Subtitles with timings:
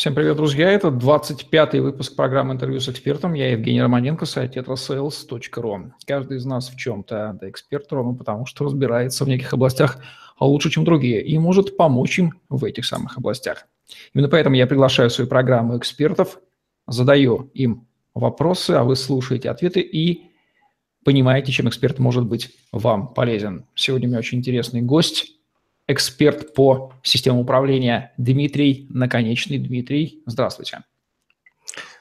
[0.00, 0.70] Всем привет, друзья.
[0.70, 3.34] Это 25-й выпуск программы «Интервью с экспертом».
[3.34, 5.90] Я Евгений Романенко, сайт tetrasales.ru.
[6.06, 9.98] Каждый из нас в чем-то да, эксперт ровно потому, что разбирается в неких областях
[10.40, 13.66] лучше, чем другие, и может помочь им в этих самых областях.
[14.14, 16.38] Именно поэтому я приглашаю в свою программу экспертов,
[16.86, 20.30] задаю им вопросы, а вы слушаете ответы и
[21.04, 23.66] понимаете, чем эксперт может быть вам полезен.
[23.74, 25.36] Сегодня у меня очень интересный гость–
[25.90, 29.58] эксперт по системам управления Дмитрий Наконечный.
[29.58, 30.80] Дмитрий, здравствуйте.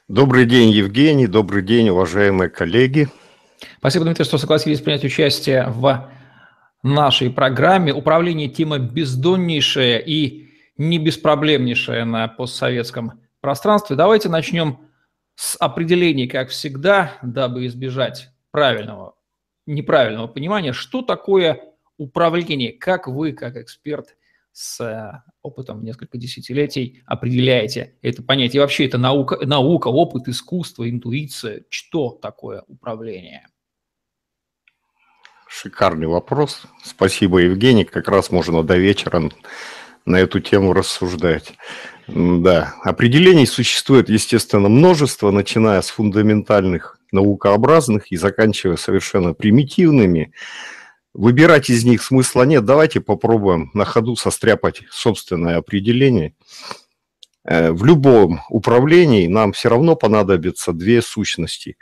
[0.07, 1.27] Добрый день, Евгений.
[1.27, 3.07] Добрый день, уважаемые коллеги.
[3.77, 6.09] Спасибо, Дмитрий, что согласились принять участие в
[6.83, 7.93] нашей программе.
[7.93, 10.47] Управление– тема бездоннейшая и
[10.77, 13.95] не беспроблемнейшая на постсоветском пространстве.
[13.95, 14.79] Давайте начнем
[15.35, 19.15] с определений, как всегда, дабы избежать правильного,
[19.65, 21.61] неправильного понимания, что такое
[21.99, 22.73] управление.
[22.73, 24.15] Как вы, как эксперт
[24.51, 28.57] с э, опытом несколько десятилетий, определяете это понятие?
[28.57, 31.65] И вообще это наука, наука, опыт, искусство, интуиция.
[31.69, 33.45] Что такое управление?
[35.47, 36.63] Шикарный вопрос.
[36.83, 37.83] Спасибо, Евгений.
[37.83, 39.29] Как раз можно до вечера
[40.05, 41.53] на эту тему рассуждать.
[42.07, 50.33] Да, определений существует, естественно, множество, начиная с фундаментальных наукообразных и заканчивая совершенно примитивными.
[51.19, 52.63] Выбирать из них смысла нет.
[52.63, 56.33] Давайте попробуем на ходу состряпать собственное определение.
[57.43, 61.75] Э, в любом управлении нам все равно понадобятся две сущности.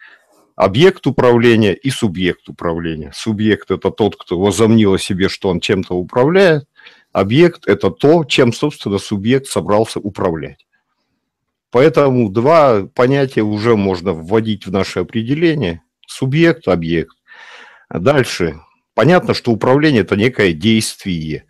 [0.55, 3.11] Объект управления и субъект управления.
[3.13, 6.67] Субъект– это тот, кто возомнил о себе, что он чем-то управляет.
[7.11, 10.65] Объект– это то, чем, собственно, субъект собрался управлять.
[11.69, 15.83] Поэтому два понятия уже можно вводить в наше определение.
[16.07, 17.15] Субъект, объект.
[17.91, 18.59] Дальше
[18.97, 21.45] Понятно, что управление– это некое действие.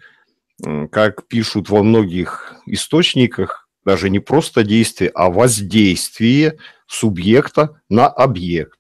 [0.92, 8.78] Как пишут во многих источниках, даже не просто действие, а воздействие субъекта на объект.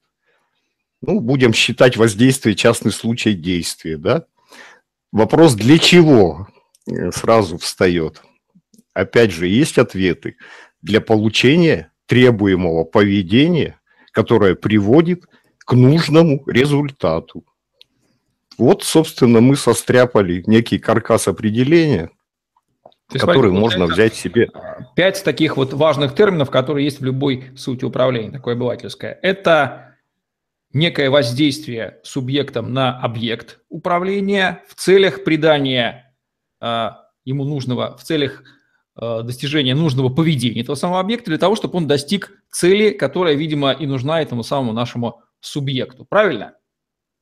[1.01, 4.25] Ну, будем считать воздействие частный случай действия, да?
[5.13, 6.50] Вопрос для чего
[6.91, 8.22] э, сразу встает.
[8.94, 10.35] Опять же, есть ответы.
[10.81, 13.79] Для получения требуемого поведения,
[14.11, 15.23] которое приводит
[15.59, 17.45] к нужному результату.
[18.57, 22.09] Вот, собственно, мы состряпали некий каркас определения,
[23.12, 24.50] есть, который можно взять себе.
[24.95, 29.18] Пять таких вот важных терминов, которые есть в любой сути управления, такое обывательское.
[29.22, 29.95] Это
[30.73, 36.13] некое воздействие субъектом на объект управления в целях придания
[36.59, 36.89] э,
[37.24, 38.44] ему нужного, в целях
[39.00, 43.72] э, достижения нужного поведения этого самого объекта для того, чтобы он достиг цели, которая, видимо,
[43.72, 46.03] и нужна этому самому нашему субъекту.
[46.03, 46.56] Правильно?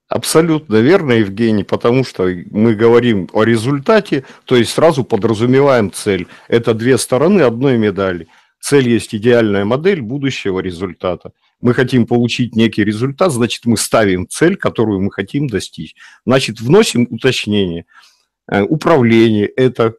[0.08, 6.28] Абсолютно верно, Евгений, потому что мы говорим о результате, то есть сразу подразумеваем цель.
[6.48, 8.28] Это две стороны одной медали.
[8.60, 11.32] Цель есть идеальная модель будущего результата.
[11.60, 15.96] Мы хотим получить некий результат, значит, мы ставим цель, которую мы хотим достичь.
[16.26, 17.86] Значит, вносим уточнение.
[18.52, 19.96] Э, управление– это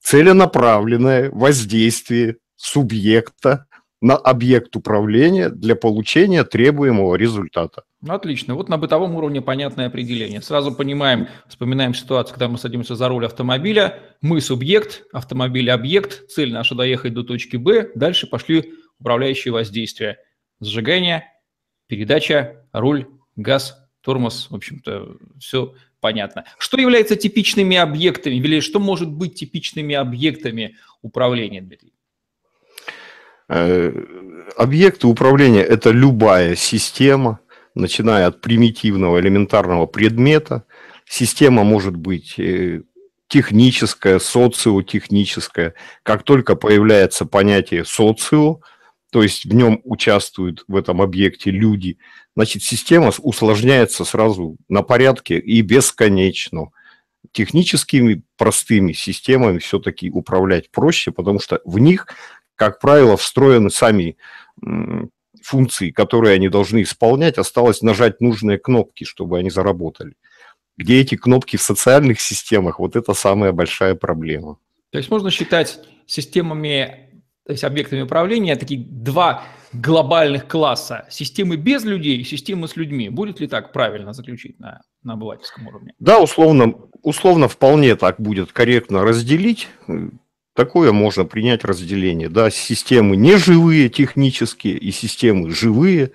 [0.00, 3.66] целенаправленное воздействие субъекта
[4.04, 7.84] на объект управления для получения требуемого результата.
[8.02, 8.54] Ну, отлично.
[8.54, 10.42] Вот на бытовом уровне понятное определение.
[10.42, 13.98] Сразу понимаем, вспоминаем ситуацию, когда мы садимся за руль автомобиля.
[14.20, 17.92] Мы субъект, автомобиль объект, цель наша доехать до точки Б.
[17.94, 20.18] Дальше пошли управляющие воздействия.
[20.60, 21.24] Зажигание,
[21.86, 24.48] передача, руль, газ, тормоз.
[24.50, 26.44] В общем-то, все понятно.
[26.58, 31.94] Что является типичными объектами, или что может быть типичными объектами управления, Дмитрий?
[33.48, 33.92] Э,
[34.56, 37.40] объекты управления– это любая система,
[37.74, 40.64] начиная от примитивного элементарного предмета.
[41.06, 42.82] Система может быть э,
[43.28, 45.74] техническая, социотехническая.
[46.02, 48.60] Как только появляется понятие социо,
[49.10, 51.98] то есть в нем участвуют в этом объекте люди,
[52.34, 56.70] значит, система усложняется сразу на порядке и бесконечно.
[57.32, 62.06] Техническими простыми системами все-таки управлять проще, потому что в них
[62.56, 64.16] как правило, встроены сами
[65.42, 70.14] функции, которые они должны исполнять, осталось нажать нужные кнопки, чтобы они заработали.
[70.76, 74.58] Где эти кнопки в социальных системах, вот это самая большая проблема.
[74.90, 81.06] То есть можно считать системами, то есть объектами управления такие два глобальных класса.
[81.10, 83.08] Системы без людей и системы с людьми.
[83.08, 85.94] Будет ли так правильно заключить на, на обывательском уровне?
[85.98, 89.68] Да, условно, условно вполне так будет корректно разделить.
[90.54, 92.28] Такое можно принять разделение.
[92.28, 96.12] Да, системы неживые технические и системы живые,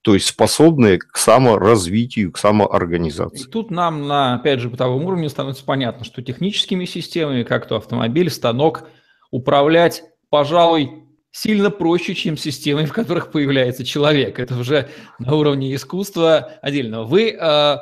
[0.00, 3.44] то есть способные к саморазвитию, к самоорганизации.
[3.44, 7.76] И тут нам на, опять же, бытовом уровне становится понятно, что техническими системами, как то
[7.76, 8.88] автомобиль, станок,
[9.30, 14.38] управлять, пожалуй, сильно проще, чем системы, в которых появляется человек.
[14.38, 14.88] Это уже
[15.18, 17.04] на уровне искусства отдельного.
[17.04, 17.76] Вы, э,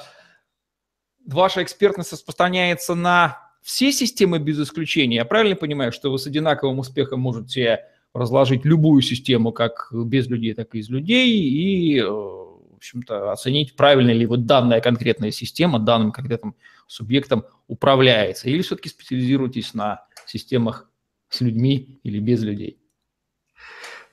[1.27, 5.17] ваша экспертность распространяется на все системы без исключения.
[5.17, 10.55] Я правильно понимаю, что вы с одинаковым успехом можете разложить любую систему как без людей,
[10.55, 15.79] так и из людей и, э, в общем-то, оценить, правильно ли вот данная конкретная система
[15.79, 18.49] данным конкретным субъектом управляется.
[18.49, 20.91] Или все-таки специализируетесь на системах
[21.29, 22.80] с людьми или без людей?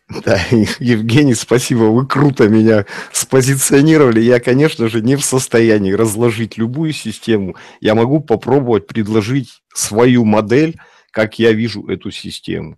[0.25, 0.39] Да,
[0.80, 4.21] Евгений, спасибо, вы круто меня спозиционировали.
[4.21, 7.56] Я, конечно же, не в состоянии разложить любую систему.
[7.81, 10.77] Я могу попробовать предложить свою модель,
[11.12, 12.77] как я вижу эту систему.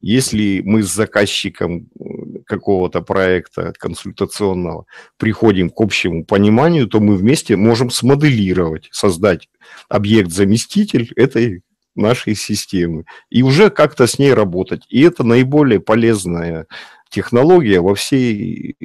[0.00, 4.86] Если мы с заказчиком э, какого-то проекта консультационного
[5.16, 9.48] приходим к общему пониманию, то мы вместе можем смоделировать, создать
[9.88, 11.62] объект-заместитель этой
[11.98, 14.84] нашей системы и уже как-то с ней работать.
[14.88, 16.66] И это наиболее полезная
[17.10, 18.76] технология во всей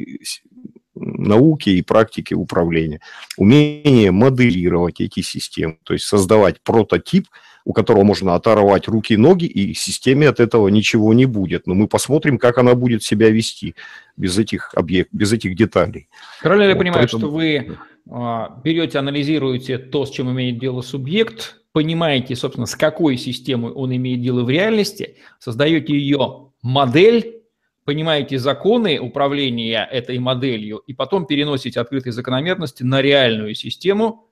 [0.96, 3.02] науке и практике управления.
[3.38, 7.28] Умение моделировать эти системы, то есть создавать прототип,
[7.66, 11.66] у которого можно оторвать руки и ноги, и системе от этого ничего не будет.
[11.66, 13.76] Но мы посмотрим, как она будет себя вести
[14.18, 16.10] без этих объектов, без этих деталей.
[16.42, 17.20] Правильно вот, я понимаю, поэтому...
[17.22, 17.78] что вы
[18.10, 23.94] а, берете, анализируете то, с чем имеет дело субъект, понимаете, собственно, с какой системой он
[23.94, 27.42] имеет дело в реальности, создаете ее модель,
[27.84, 34.30] понимаете законы управления этой моделью, и потом переносите открытые закономерности на реальную систему,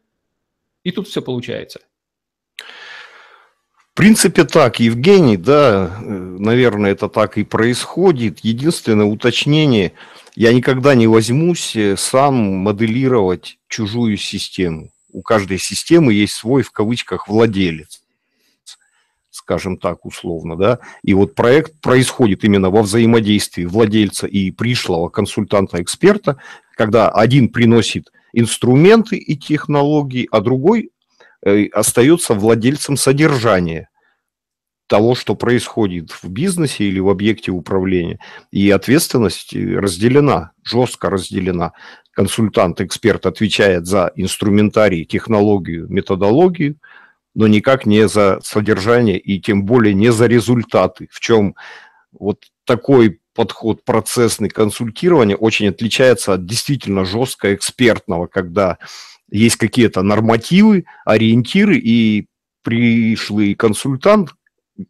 [0.84, 1.82] и тут все получается.
[2.58, 8.40] В принципе, так, Евгений, да, наверное, это так и происходит.
[8.40, 9.92] Единственное уточнение,
[10.36, 16.72] я никогда не возьмусь э, сам моделировать чужую систему у каждой системы есть свой, в
[16.72, 18.02] кавычках, владелец,
[19.30, 26.38] скажем так, условно, да, и вот проект происходит именно во взаимодействии владельца и пришлого консультанта-эксперта,
[26.76, 30.92] когда один приносит инструменты и технологии, а другой
[31.44, 33.90] э, остается владельцем содержания
[34.92, 38.20] того, что происходит в бизнесе или в объекте управления.
[38.52, 41.72] И ответственность разделена, жестко разделена
[42.12, 46.76] консультант, эксперт отвечает за инструментарий, технологию, методологию,
[47.34, 51.08] но никак не за содержание и тем более не за результаты.
[51.10, 51.56] В чем
[52.12, 58.78] вот такой подход процессный консультирования очень отличается от действительно жестко экспертного, когда
[59.32, 62.28] есть какие-то нормативы, ориентиры, и
[62.62, 64.32] пришлый консультант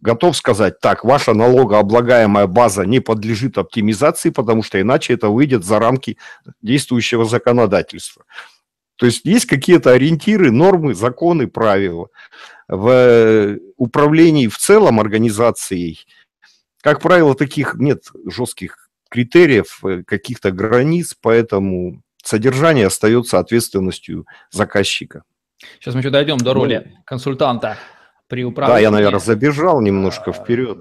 [0.01, 5.79] готов сказать, так, ваша налогооблагаемая база не подлежит оптимизации, потому что иначе это выйдет за
[5.79, 6.17] рамки
[6.61, 8.25] действующего законодательства.
[8.95, 12.09] То есть есть какие-то ориентиры, нормы, законы, правила.
[12.67, 16.05] В управлении в целом организацией,
[16.81, 25.23] как правило, таких нет жестких критериев, каких-то границ, поэтому содержание остается ответственностью заказчика.
[25.79, 27.77] Сейчас мы еще дойдем до роли ну, консультанта
[28.31, 28.77] при управлении.
[28.77, 30.79] Да, я, наверное, забежал немножко вперед.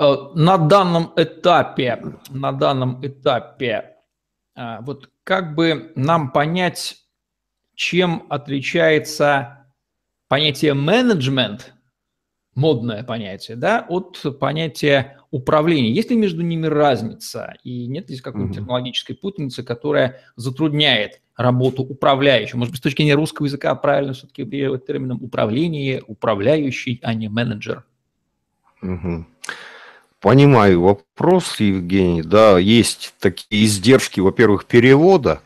[0.00, 3.96] Э, на данном этапе, на данном этапе,
[4.56, 6.96] э, вот как бы нам понять,
[7.74, 9.66] чем отличается
[10.28, 11.74] понятие менеджмент,
[12.54, 15.92] модное понятие, да, от понятия управления.
[15.92, 17.56] Есть ли между ними разница?
[17.64, 18.60] И нет ли какой-нибудь mm-hmm.
[18.60, 22.58] технологической путаницы, которая затрудняет работу управляющего.
[22.58, 27.28] Может быть, с точки зрения русского языка правильно все-таки оперировать термином управление, управляющий, а не
[27.28, 27.84] менеджер.
[28.82, 29.24] Угу.
[30.20, 32.22] Понимаю вопрос, Евгений.
[32.22, 35.40] Да, есть такие издержки, во-первых, перевода.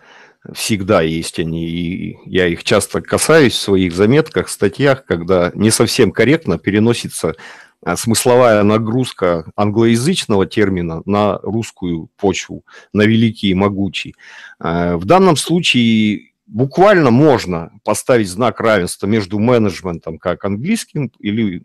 [0.54, 6.10] Всегда есть они, и я их часто касаюсь в своих заметках, статьях, когда не совсем
[6.10, 7.36] корректно переносится
[7.96, 14.14] смысловая нагрузка англоязычного термина на русскую почву, на великий и могучий.
[14.58, 21.64] А, в данном случае буквально можно поставить знак равенства между менеджментом как английским или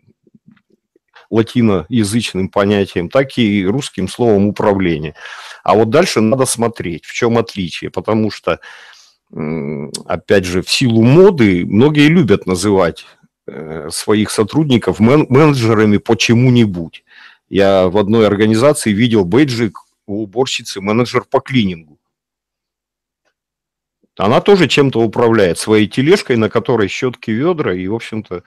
[1.30, 5.14] латиноязычным понятием, так и русским словом управление.
[5.62, 8.60] А вот дальше надо смотреть, в чем отличие, потому что,
[10.06, 13.17] опять же, в силу моды многие любят называть Э,
[13.90, 17.04] своих сотрудников мен менеджерами по чему-нибудь.
[17.48, 21.98] Я в одной организации видел бейджик у уборщицы менеджер по клинингу.
[24.16, 28.42] Она тоже чем-то управляет, своей тележкой, на которой щетки, ведра, и, в общем-то,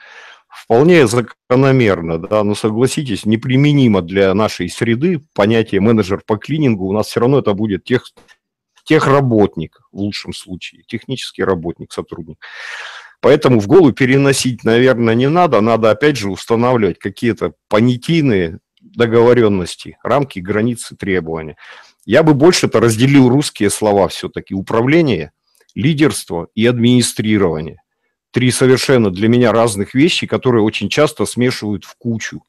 [0.50, 7.08] вполне закономерно, да, но согласитесь, неприменимо для нашей среды понятие менеджер по клинингу, у нас
[7.08, 8.04] все равно это будет тех,
[8.84, 12.38] техработник в лучшем случае, технический работник, сотрудник.
[13.22, 15.62] Поэтому в голову переносить, наверное, не надо.
[15.62, 21.56] Надо, опять же, устанавливать какие-то понятийные договоренности, рамки, границы, требования.
[22.04, 24.56] Я бы больше-то разделил русские слова все-таки.
[24.56, 25.32] Управление,
[25.76, 27.78] лидерство и администрирование.
[28.32, 32.44] Три совершенно для меня разных вещи, которые очень часто смешивают в кучу.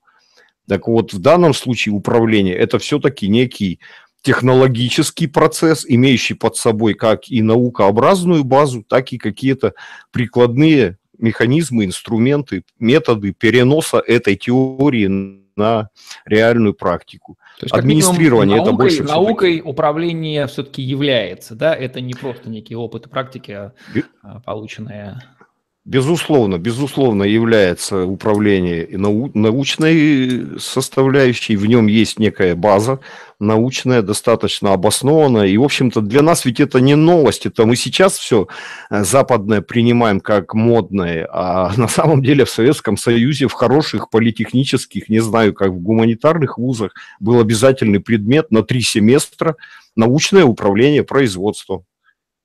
[0.69, 3.81] Так вот, в данном случае управление– это все-таки некий
[4.23, 9.75] технологический процесс, имеющий под собой как и наукообразную базу, так и какие-то
[10.11, 15.91] прикладные механизмы, инструменты, методы переноса этой теории на
[16.25, 17.37] реальную практику.
[17.59, 19.03] То есть, Администрирование наукой, это больше...
[19.05, 21.75] Наукой управление все-таки является, да?
[21.75, 23.73] Это не просто некий опыт практики, а,
[24.23, 25.21] а полученные
[25.85, 33.01] Безусловно, безусловно является управление нау научной составляющей, в нем есть некая база
[33.41, 38.17] научная, достаточно обоснованная, и, в общем-то, для нас ведь это не новость, это мы сейчас
[38.17, 38.47] все
[38.91, 45.09] э, западное принимаем как модное, а на самом деле в Советском Союзе в хороших политехнических,
[45.09, 49.57] не знаю, как в гуманитарных вузах, был обязательный предмет на три семестра
[49.97, 51.87] научное управление производством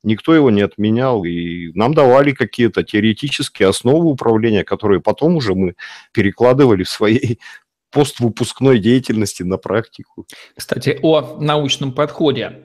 [0.07, 5.75] никто его не отменял, и нам давали какие-то теоретические основы управления, которые потом уже мы
[6.13, 7.39] перекладывали в своей
[7.91, 10.25] поствыпускной деятельности на практику.
[10.55, 12.63] Кстати, о научном подходе.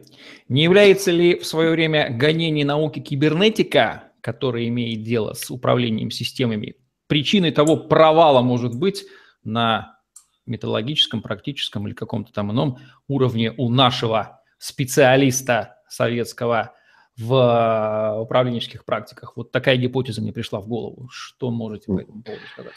[0.48, 6.76] Не является ли в свое время гонение науки кибернетика, которая имеет дело с управлением системами,
[7.08, 9.04] причиной того провала может быть
[9.42, 9.98] на
[10.46, 16.74] методологическом, практическом или каком-то там ином уровне у нашего специалиста советского
[17.18, 19.36] в э, управленческих практиках.
[19.36, 21.08] Вот такая гипотеза мне пришла в голову.
[21.10, 22.74] Что можете по этому поводу сказать?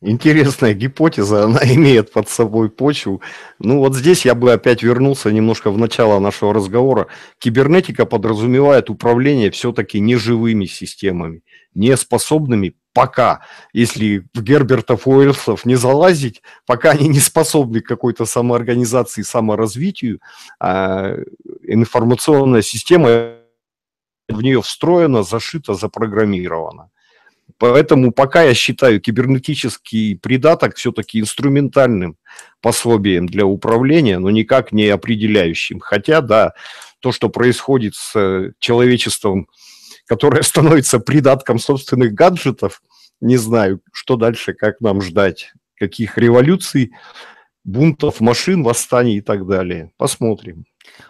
[0.00, 3.22] Интересная гипотеза, она имеет под собой почву.
[3.58, 7.06] Ну вот здесь я бы опять вернулся немножко в начало нашего разговора.
[7.38, 11.42] Кибернетика подразумевает управление все-таки неживыми системами,
[11.74, 13.40] не способными пока,
[13.72, 20.20] если в Гербертов Уэллсов не залазить, пока они не способны к какой-то самоорганизации, саморазвитию,
[20.60, 21.16] а
[21.62, 23.34] информационная система
[24.28, 26.90] в нее встроено, зашито, запрограммировано.
[27.58, 32.16] Поэтому пока я считаю кибернетический придаток все-таки инструментальным
[32.60, 35.78] пособием для управления, но никак не определяющим.
[35.80, 36.54] Хотя, да,
[37.00, 39.48] то, что происходит с человечеством,
[40.06, 42.82] которое становится придатком собственных гаджетов,
[43.20, 46.92] не знаю, что дальше, как нам ждать, каких революций,
[47.62, 49.92] бунтов машин, восстаний и так далее.
[49.96, 50.64] Посмотрим.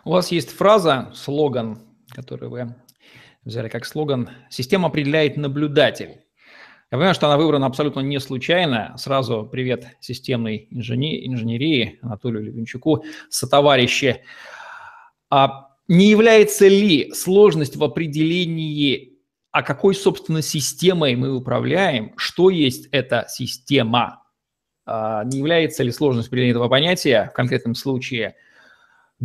[0.05, 1.79] У вас есть фраза, слоган,
[2.11, 2.75] который вы
[3.45, 6.21] взяли как слоган «Система определяет наблюдатель».
[6.91, 8.95] Я понимаю, что она выбрана абсолютно не случайно.
[8.97, 14.23] Сразу привет системной инженерии, инженерии Анатолию Левинчуку, сотоварищи.
[15.29, 19.19] А не является ли сложность в определении,
[19.51, 24.23] а какой, собственно, системой мы управляем, что есть эта система?
[24.87, 28.37] А не является ли сложность определения этого понятия в конкретном случае–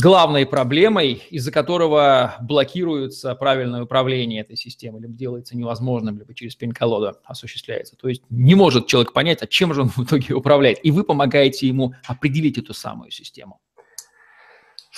[0.02, 7.18] главной проблемой, из-за которого блокируется правильное управление этой системой, либо делается невозможным, либо через пень-колоду
[7.26, 7.96] осуществляется.
[7.96, 10.80] То есть не может человек понять, а чем же он в итоге управляет.
[10.84, 13.60] И вы помогаете ему определить эту самую систему.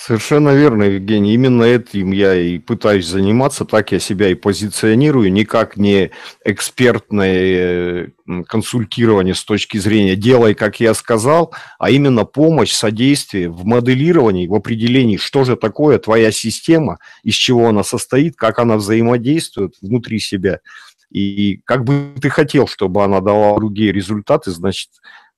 [0.04, 1.32] Совершенно верно, Евгений.
[1.32, 6.10] Именно этим я и пытаюсь заниматься, так я себя и позиционирую, никак не
[6.44, 8.08] экспертное э,
[8.48, 14.54] консультирование с точки зрения «делай, как я сказал», а именно помощь, содействие в моделировании, в
[14.54, 20.58] определении, что же такое твоя система, из чего она состоит, как она взаимодействует внутри себя.
[21.12, 24.88] И как бы ты хотел, чтобы она давала другие результаты, значит,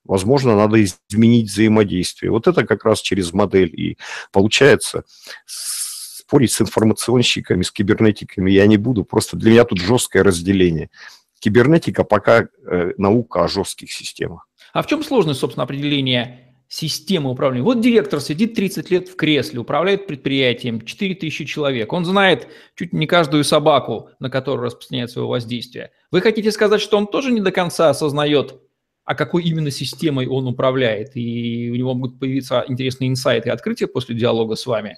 [0.05, 2.31] Возможно, надо изменить взаимодействие.
[2.31, 3.73] Вот это как раз через модель.
[3.75, 3.97] И
[4.31, 5.03] получается,
[5.45, 9.03] спорить с информационщиками, с кибернетиками я не буду.
[9.03, 10.89] Просто для меня тут жесткое разделение.
[11.39, 14.47] Кибернетика пока э, наука о жестких системах.
[14.73, 17.63] А в чем сложность, собственно, определения системы управления?
[17.63, 21.93] Вот директор сидит 30 лет в кресле, управляет предприятием, 4000 человек.
[21.93, 25.91] Он знает чуть не каждую собаку, на которую распространяет свое воздействие.
[26.11, 28.59] Вы хотите сказать, что он тоже не до конца осознает
[29.05, 31.15] а какой именно системой он управляет.
[31.15, 34.97] И у него могут появиться интересные инсайты и открытия после диалога с вами.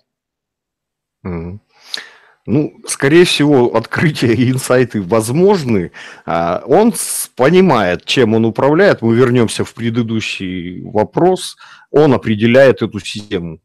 [2.46, 5.92] Ну, скорее всего, открытия и инсайты возможны.
[6.26, 6.94] А, он
[7.36, 9.02] понимает, чем он управляет.
[9.02, 11.58] Мы вернемся в предыдущий вопрос.
[11.92, 13.60] Он определяет эту систему.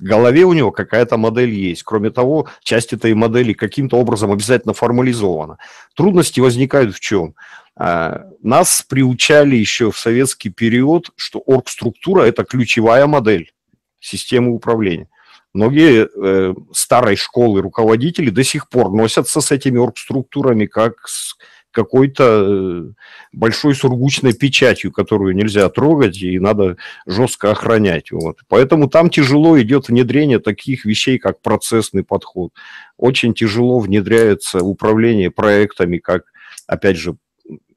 [0.00, 1.84] Голове у него какая-то модель есть.
[1.84, 5.58] Кроме того, часть этой модели каким-то образом обязательно формализована.
[5.94, 7.34] Трудности возникают в чем?
[7.76, 13.52] А, нас приучали еще в советский период, что оргструктура– это ключевая модель
[14.00, 15.08] системы управления.
[15.54, 21.36] Многие э, старой школы руководители до сих пор носятся с этими оргструктурами как с
[21.74, 22.92] какой-то э,
[23.32, 26.76] большой сургучной печатью, которую нельзя трогать и надо
[27.06, 28.12] жестко охранять.
[28.12, 28.38] Вот.
[28.48, 32.52] Поэтому там тяжело идет внедрение таких вещей, как процессный подход.
[32.96, 36.24] Очень тяжело внедряется управление проектами, как,
[36.66, 37.16] опять же,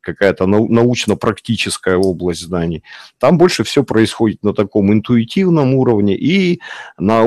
[0.08, 2.84] какая-то научно-практическая область знаний.
[3.20, 6.62] Там больше все происходит на таком интуитивном уровне и
[6.98, 7.26] на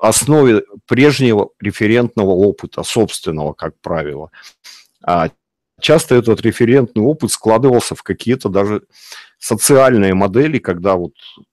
[0.00, 4.30] основе прежнего референтного опыта, собственного, как правило.
[5.02, 5.30] А
[5.80, 8.82] часто этот референтный опыт складывался в какие-то даже
[9.38, 11.12] социальные модели, когда вот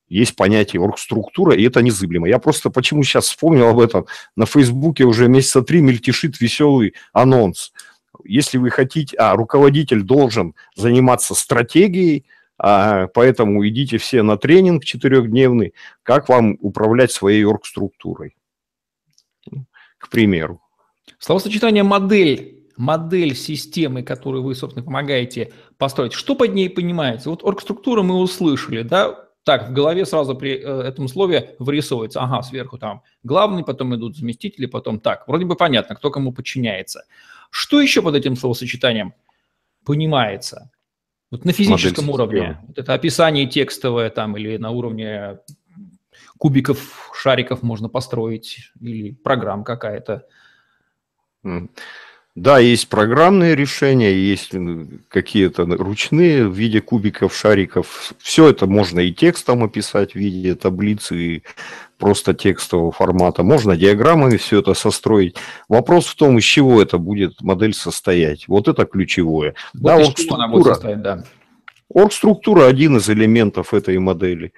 [0.09, 2.27] есть понятие оргструктура, и это незыблемо.
[2.27, 4.05] Я просто почему сейчас вспомнил об этом,
[4.35, 7.71] на Фейсбуке уже месяца три мельтешит веселый анонс–
[8.23, 12.25] если вы хотите, а руководитель должен заниматься стратегией,
[12.57, 18.35] а, поэтому идите все на тренинг четырехдневный, как вам управлять своей оргструктурой,
[19.97, 20.61] к примеру.
[21.19, 27.29] Словосочетание «модель», модель системы, которую вы, собственно, помогаете построить, что под ней понимаете?
[27.29, 32.41] Вот оргструктура мы услышали, да, так, в голове сразу при э, этом слове вырисовывается, ага,
[32.41, 35.25] сверху там главный, потом идут заместители, потом так.
[35.25, 37.05] Вроде бы понятно, кто кому подчиняется.
[37.49, 39.13] Что еще под этим словосочетанием
[39.85, 40.69] понимается?
[41.31, 42.61] Вот на физическом Модель уровне.
[42.67, 45.39] Вот это описание текстовое там или на уровне
[46.37, 50.25] кубиков, шариков можно построить или программ какая-то.
[52.37, 54.51] Да, есть программные решения, есть
[55.07, 58.13] какие-то ручные в виде кубиков, шариков.
[58.19, 61.43] Все это можно и текстом описать в виде таблицы, и
[61.97, 63.41] просто текстового формата.
[63.41, 65.35] Можно диаграммами все это состроить.
[65.67, 68.47] Вопрос в том, из чего это будет модель состоять.
[68.47, 69.55] Вот это ключевое.
[69.73, 71.23] Вот да, оргструктура, состоять, да.
[71.91, 74.53] оргструктура один из элементов этой модели.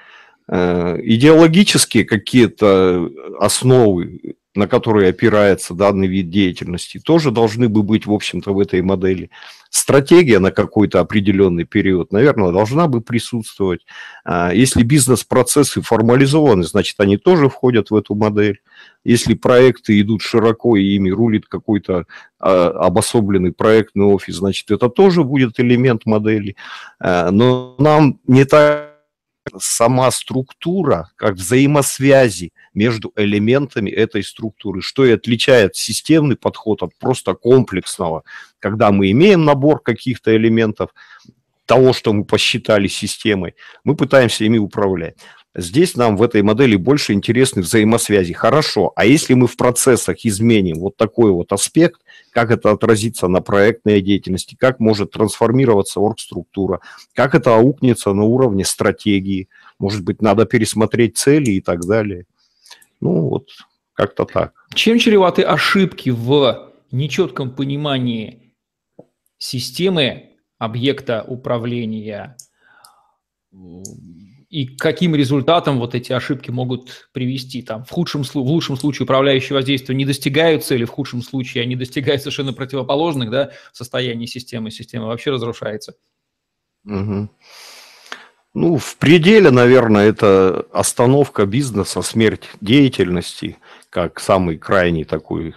[0.50, 3.10] Э, идеологические какие-то
[3.40, 8.82] основы на которые опирается данный вид деятельности, тоже должны бы быть, в общем-то, в этой
[8.82, 9.30] модели.
[9.70, 13.86] Стратегия на какой-то определенный период, наверное, должна бы присутствовать.
[14.26, 18.62] А, если бизнес-процессы формализованы, значит, они тоже входят в эту модель.
[19.04, 22.06] Если проекты идут широко и ими рулит какой-то
[22.40, 26.56] а, обособленный проектный офис, значит, это тоже будет элемент модели.
[27.00, 28.89] А, но нам не так
[29.58, 37.34] сама структура, как взаимосвязи между элементами этой структуры, что и отличает системный подход от просто
[37.34, 38.24] комплексного,
[38.60, 40.92] когда мы имеем набор каких-то элементов,
[41.66, 45.18] того, что мы посчитали системой, мы пытаемся ими управлять.
[45.56, 48.34] Здесь нам в этой модели больше интересны взаимосвязи.
[48.34, 53.42] Хорошо, а если мы в процессах изменим вот такой вот аспект, как это отразится на
[53.42, 56.82] проектной деятельности, как может трансформироваться оргструктура,
[57.14, 62.26] как это аукнется на уровне стратегии, может быть, надо пересмотреть цели и так далее.
[63.02, 63.50] Ну, вот
[63.94, 64.54] как-то так.
[64.76, 68.54] Чем чреваты ошибки в нечетком понимании
[69.40, 72.38] системы объекта управления
[74.50, 77.62] и к каким результатам вот эти ошибки могут привести.
[77.62, 81.76] Там, в, худшем, в лучшем случае управляющие воздействия не достигают цели, в худшем случае они
[81.76, 85.96] достигают совершенно противоположных да, состояний системы, система вообще разрушается.
[86.86, 87.30] Угу.
[88.56, 93.58] Ну, в пределе, наверное, это остановка бизнеса, смерть деятельности,
[93.92, 95.54] как самый крайний такой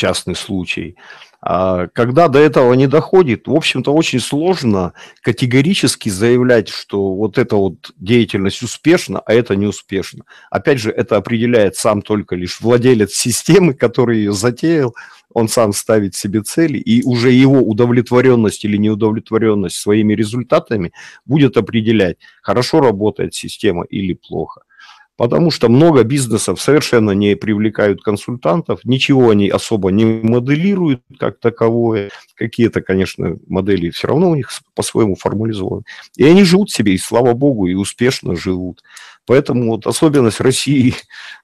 [0.00, 0.96] частный случай.
[1.42, 7.56] А когда до этого не доходит, в общем-то, очень сложно категорически заявлять, что вот эта
[7.56, 10.24] вот деятельность успешна, а это не успешно.
[10.50, 14.94] Опять же, это определяет сам только лишь владелец системы, который ее затеял,
[15.32, 20.92] он сам ставит себе цели, и уже его удовлетворенность или неудовлетворенность своими результатами
[21.24, 24.62] будет определять, хорошо работает система или плохо
[25.20, 32.08] потому что много бизнесов совершенно не привлекают консультантов, ничего они особо не моделируют как таковое.
[32.36, 35.82] Какие-то, конечно, модели все равно у них по-своему формализованы.
[36.16, 38.82] И они живут себе, и слава богу, и успешно живут.
[39.26, 40.94] Поэтому вот особенность России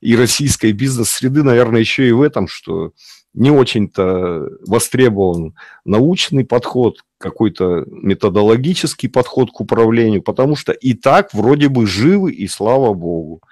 [0.00, 2.92] и российской бизнес-среды, наверное, еще и в этом, что
[3.34, 11.68] не очень-то востребован научный подход, какой-то методологический подход к управлению, потому что и так вроде
[11.68, 13.42] бы живы, и слава богу.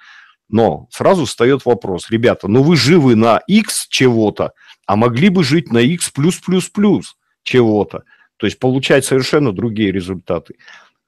[0.49, 4.51] Но сразу встает вопрос, ребята, ну вы живы на x чего-то,
[4.85, 8.03] а могли бы жить на x плюс плюс плюс чего-то.
[8.37, 10.55] То есть получать совершенно другие результаты.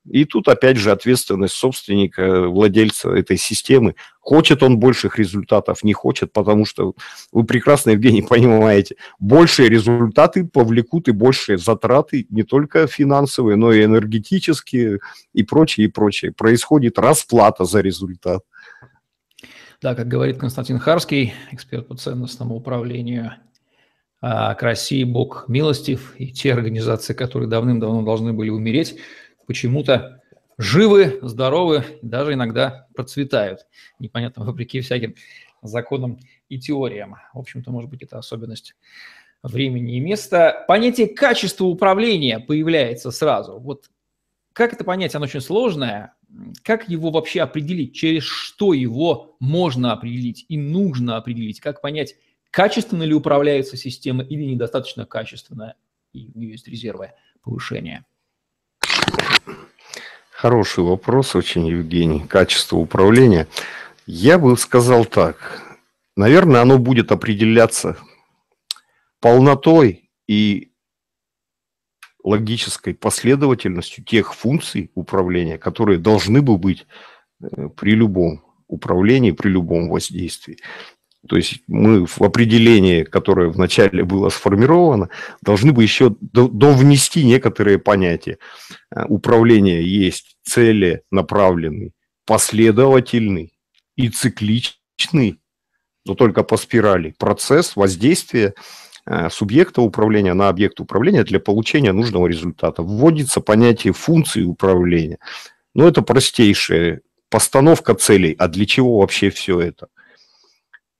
[0.10, 3.96] И тут опять же ответственность собственника, владельца этой системы.
[4.22, 6.94] Хочет он больших результатов, не хочет, потому что
[7.32, 13.84] вы прекрасно, Евгений, понимаете, большие результаты повлекут и большие затраты, не только финансовые, но и
[13.84, 15.00] энергетические
[15.34, 16.32] и прочее, и прочее.
[16.32, 18.44] Происходит расплата за результат.
[19.80, 23.34] Да, как говорит Константин Харский, эксперт по ценностному управлению,
[24.22, 28.98] а к России Бог милостив, и те организации, которые давным-давно должны были умереть,
[29.46, 30.24] почему-то
[30.58, 33.68] живы, здоровы, даже иногда процветают.
[34.00, 35.14] Непонятно, вопреки всяким
[35.62, 36.18] законам
[36.50, 37.16] и теориям.
[37.36, 38.74] В общем-то, может быть, это особенность
[39.44, 40.66] времени и места.
[40.68, 43.60] Понятие качества управления появляется сразу.
[43.60, 43.92] Вот
[44.58, 45.14] как это понять?
[45.14, 46.16] Оно очень сложное.
[46.64, 47.94] Как его вообще определить?
[47.94, 51.60] Через что его можно определить и нужно определить?
[51.60, 52.16] Как понять,
[52.50, 55.76] качественно ли управляется система или недостаточно качественно,
[56.12, 57.12] и у нее есть резервы
[57.44, 58.04] повышения?
[60.32, 62.22] Хороший вопрос очень, Евгений.
[62.22, 63.48] Качество управления.
[64.08, 65.62] Я бы сказал так.
[66.16, 67.96] Наверное, оно будет определяться
[69.20, 70.72] полнотой и
[72.28, 76.86] логической последовательностью тех функций управления, которые должны бы быть
[77.42, 80.58] э, при любом управлении, при любом воздействии.
[81.30, 85.10] То есть мы в определении, которое вначале было сформировано,
[85.42, 88.40] должны бы еще довнести некоторые понятия.
[88.94, 91.94] Э, управление есть цели направленный,
[92.26, 93.54] последовательный
[93.96, 95.40] и цикличный,
[96.06, 98.54] но только по спирали, процесс воздействия
[99.32, 102.82] субъекта управления на объект управления для получения нужного результата.
[102.82, 105.20] Вводится понятие функции управления.
[105.74, 108.36] Ну, это простейшая постановка целей.
[108.38, 109.88] А для чего вообще все это?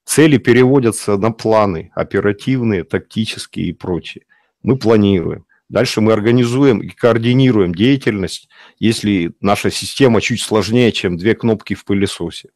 [0.04, 4.24] Цели переводятся на планы оперативные, тактические и прочие.
[4.62, 5.44] Мы планируем.
[5.68, 11.84] Дальше мы организуем и координируем деятельность, если наша система чуть сложнее, чем две кнопки в
[11.84, 12.48] пылесосе.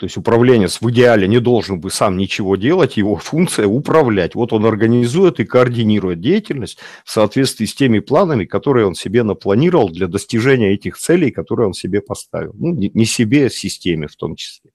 [0.00, 4.34] То есть управленец в идеале не должен бы сам ничего делать, его функция управлять.
[4.34, 9.90] Вот он организует и координирует деятельность в соответствии с теми планами, которые он себе напланировал
[9.90, 12.54] для достижения этих целей, которые он себе поставил.
[12.54, 14.70] Ну, не себе, а системе в том числе.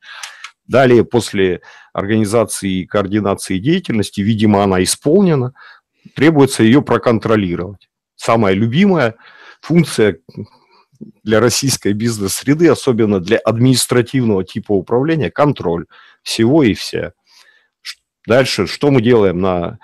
[0.68, 1.62] Далее, после
[1.92, 5.54] организации и координации деятельности, видимо, она исполнена,
[6.16, 7.90] требуется ее проконтролировать.
[8.16, 9.16] Самая любимая
[9.60, 10.20] функция
[11.24, 15.86] для российской бизнес-среды, особенно для административного типа управления, контроль
[16.24, 17.14] всего и вся.
[18.28, 19.78] Дальше, что мы делаем на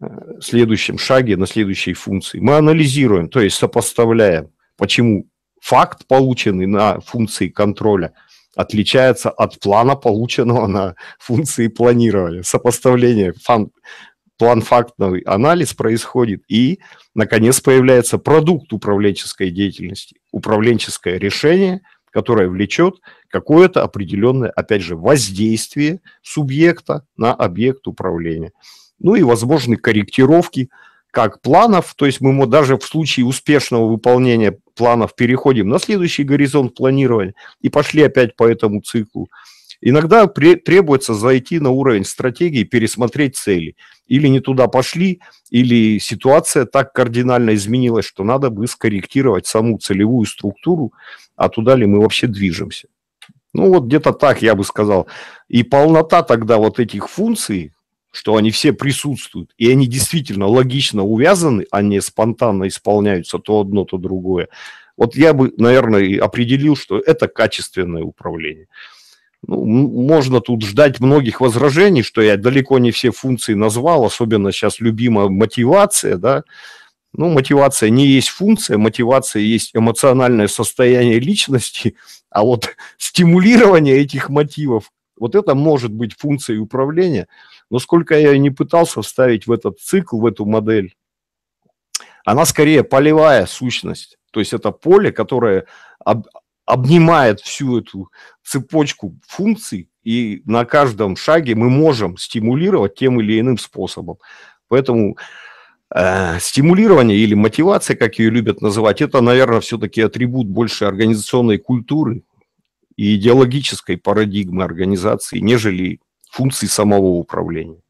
[0.00, 0.06] э,
[0.40, 2.38] следующем шаге, на следующей функции?
[2.38, 5.26] Мы анализируем, то есть сопоставляем, почему
[5.60, 8.12] факт, полученный на функции контроля,
[8.54, 12.42] отличается от плана, полученного на функции планирования.
[12.42, 13.70] Сопоставление фан,
[14.36, 16.80] план-фактный анализ происходит, и,
[17.18, 21.80] наконец, появляется продукт управленческой деятельности, управленческое решение,
[22.12, 22.94] которое влечет
[23.28, 28.52] какое-то определенное, опять же, воздействие субъекта на объект управления.
[29.00, 30.70] Ну и возможны корректировки
[31.10, 36.76] как планов, то есть мы даже в случае успешного выполнения планов переходим на следующий горизонт
[36.76, 39.26] планирования и пошли опять по этому циклу.
[39.80, 43.76] Иногда требуется зайти на уровень стратегии, пересмотреть цели–
[44.08, 50.26] или не туда пошли, или ситуация так кардинально изменилась, что надо бы скорректировать саму целевую
[50.26, 50.92] структуру,
[51.36, 52.88] а туда ли мы вообще движемся.
[53.52, 55.06] Ну вот где-то так я бы сказал.
[55.48, 57.72] И полнота тогда вот этих функций,
[58.10, 63.84] что они все присутствуют, и они действительно логично увязаны, а не спонтанно исполняются то одно,
[63.84, 64.48] то другое.
[64.96, 68.66] Вот я бы, наверное, определил, что это качественное управление.
[69.46, 74.80] Ну, можно тут ждать многих возражений, что я далеко не все функции назвал, особенно сейчас
[74.80, 76.42] любимая мотивация, да.
[77.12, 81.96] Ну, мотивация не есть функция, мотивация есть эмоциональное состояние личности,
[82.30, 87.28] а вот стимулирование этих мотивов, вот это может быть функцией управления.
[87.70, 90.94] Но сколько я не пытался вставить в этот цикл, в эту модель,
[92.24, 94.18] она скорее полевая сущность.
[94.32, 95.66] То есть это поле, которое
[96.68, 98.10] обнимает всю эту
[98.44, 104.18] цепочку функций, и на каждом шаге мы можем стимулировать тем или иным способом.
[104.68, 105.16] Поэтому
[105.94, 112.22] э, стимулирование или мотивация, как ее любят называть, это, наверное, все-таки атрибут больше организационной культуры
[112.96, 116.00] и идеологической парадигмы организации, нежели
[116.30, 117.80] функции самого управления.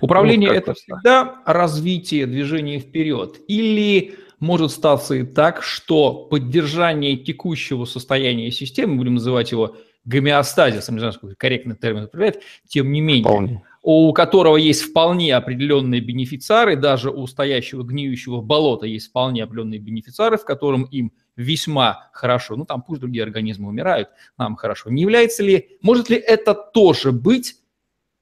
[0.00, 7.84] Управление вот это всегда развитие движения вперед или может статься и так, что поддержание текущего
[7.84, 13.24] состояния системы, будем называть его гомеостазисом, не знаю, сколько корректный термин употребляет, тем не менее,
[13.24, 13.62] Вполне.
[13.82, 20.38] у которого есть вполне определенные бенефициары, даже у стоящего гниющего болота есть вполне определенные бенефициары,
[20.38, 24.90] в котором им весьма хорошо, ну там пусть другие организмы умирают, нам хорошо.
[24.90, 27.56] Не является ли, может ли это тоже быть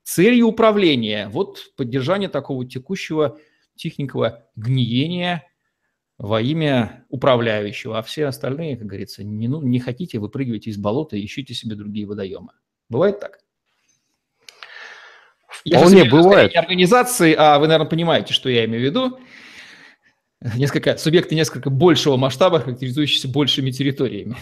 [0.02, 3.38] целью управления, вот поддержание такого текущего
[3.76, 5.46] техникового гниения
[6.18, 11.16] во имя управляющего, а все остальные, как говорится, не, ну, не хотите, выпрыгивайте из болота
[11.16, 12.52] и ищите себе другие водоемы.
[12.88, 13.40] Бывает так?
[15.66, 16.54] Вполне бывает.
[16.54, 19.18] Организации, а вы, наверное, понимаете, что я имею в виду.
[20.54, 24.36] Несколько, субъекты несколько большего масштаба, характеризующиеся большими территориями.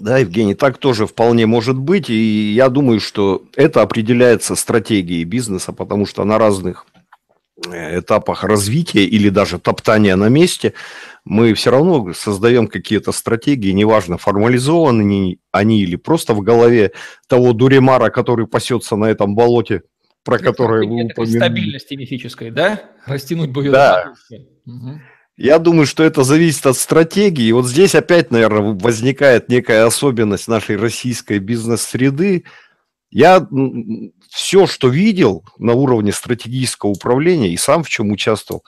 [0.00, 2.08] Да, Евгений, так тоже вполне может быть.
[2.08, 6.86] И я думаю, что это определяется стратегией бизнеса, потому что на разных
[7.66, 10.74] этапах развития или даже топтания на месте
[11.24, 16.92] мы все равно создаем какие-то стратегии, неважно, формализованы они или просто в голове
[17.28, 19.82] того дуремара, который пасется на этом болоте,
[20.24, 21.38] про которое вы упомянули.
[21.38, 22.82] Стабильности мифической, да?
[23.04, 23.72] Растянуть бы ее.
[23.72, 24.14] Да.
[24.64, 25.00] Угу.
[25.36, 27.52] Я думаю, что это зависит от стратегии.
[27.52, 32.44] Вот здесь опять, наверное, возникает некая особенность нашей российской бизнес-среды.
[33.10, 33.46] Я
[34.38, 38.62] все, что видел на уровне стратегического управления и сам в чем участвовал,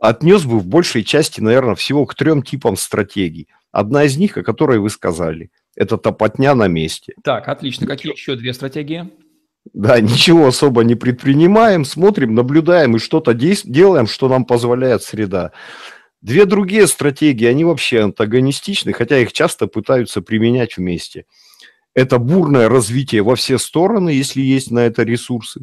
[0.00, 3.46] отнес бы в большей части, наверное, всего к трем типам стратегий.
[3.70, 7.14] Одна из них, о которой вы сказали, это топотня на месте.
[7.22, 7.86] Так, отлично.
[7.86, 9.08] Какие еще две стратегии?
[9.72, 15.52] Да, ничего особо не предпринимаем, смотрим, наблюдаем и что-то делаем, что нам позволяет среда.
[16.22, 21.26] Две другие стратегии, они вообще антагонистичны, хотя их часто пытаются применять вместе.
[21.98, 25.62] Это бурное развитие во все стороны, если есть на это ресурсы.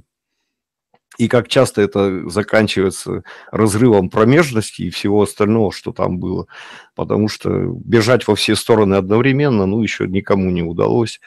[1.18, 6.48] И как часто это заканчивается разрывом промежности и всего остального, что там было.
[6.94, 11.22] Потому что бежать во все стороны одновременно, ну, еще никому не удалось.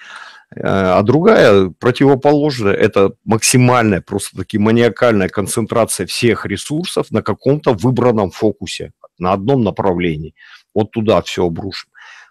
[0.55, 9.33] А другая, противоположная, это максимальная, просто-таки маниакальная концентрация всех ресурсов на каком-то выбранном фокусе, на
[9.33, 10.35] одном направлении.
[10.75, 11.88] Вот туда все обрушим.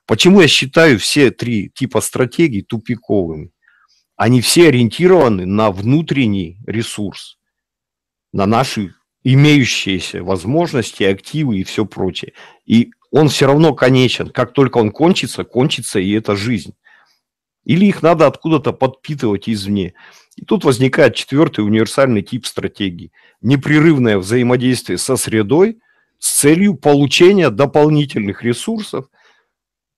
[0.08, 3.52] Почему я считаю все три типа стратегий тупиковыми?
[4.16, 7.38] Они все ориентированы на внутренний ресурс,
[8.32, 12.32] на наши имеющиеся возможности, активы и все прочее.
[12.66, 14.30] И он все равно конечен.
[14.30, 16.74] Как только он кончится, кончится и эта жизнь.
[17.66, 19.94] Или их надо откуда-то подпитывать извне.
[20.38, 23.12] И тут возникает четвертый универсальный тип стратегии.
[23.42, 25.80] Непрерывное взаимодействие со средой
[26.18, 29.10] с целью получения дополнительных ресурсов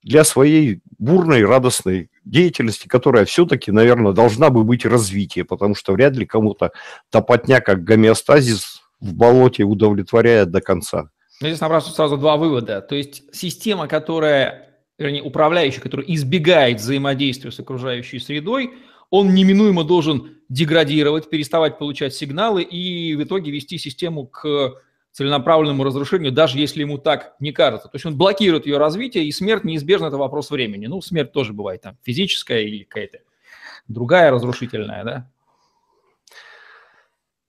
[0.04, 6.16] для своей бурной, радостной деятельности, которая все-таки, наверное, должна бы быть развитие, потому что вряд
[6.16, 6.72] ли кому-то
[7.10, 11.10] топотня, как гомеостазис в болоте удовлетворяет до конца.
[11.42, 12.82] Здесь напрашиваются сразу два вывода.
[12.82, 18.74] То есть система, которая вернее, управляющий, который избегает взаимодействия с окружающей средой,
[19.10, 24.74] он неминуемо должен деградировать, переставать получать сигналы и в итоге вести систему к
[25.12, 27.88] целенаправленному разрушению, даже если ему так не кажется.
[27.88, 30.88] То есть он блокирует ее развитие, и смерть неизбежно– это вопрос времени.
[30.88, 33.19] Ну, смерть тоже бывает там физическая или какая-то
[33.88, 35.30] другая разрушительная, да?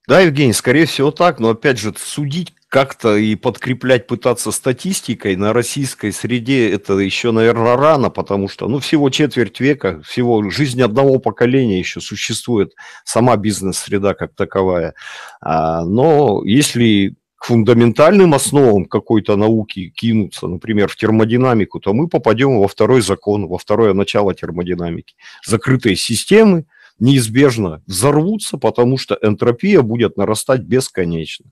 [0.09, 5.53] Да, Евгений, скорее всего так, но опять же, судить как-то и подкреплять пытаться статистикой на
[5.53, 11.19] российской среде это еще, наверное, рано, потому что, ну, всего четверть века, всего жизнь одного
[11.19, 12.73] поколения еще существует
[13.05, 14.95] сама бизнес-среда как таковая.
[15.41, 22.59] А, но если к фундаментальным основам какой-то науки кинуться, например, в термодинамику, то мы попадем
[22.59, 25.15] во второй закон, во второе начало термодинамики.
[25.47, 26.67] Закрытые системы
[26.99, 31.47] неизбежно взорвутся, потому что энтропия будет нарастать бесконечно.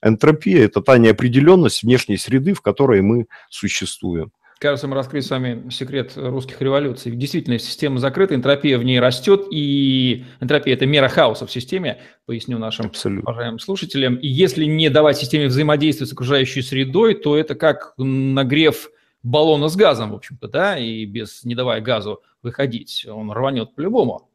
[0.00, 4.30] Энтропия– это та неопределенность внешней среды, в которой мы существуем.
[4.64, 7.12] Кажется, мы раскрыли с вами секрет русских революций.
[7.12, 12.56] Действительно, система закрыта, энтропия в ней растет, и энтропия– это мера хаоса в системе, поясню
[12.56, 13.30] нашим Абсолютно.
[13.30, 14.14] уважаемым слушателям.
[14.14, 18.88] И если не давать системе взаимодействовать с окружающей средой, то это как нагрев
[19.22, 24.30] баллона с газом, в общем-то, да, и без, не давая газу выходить, он рванет по-любому.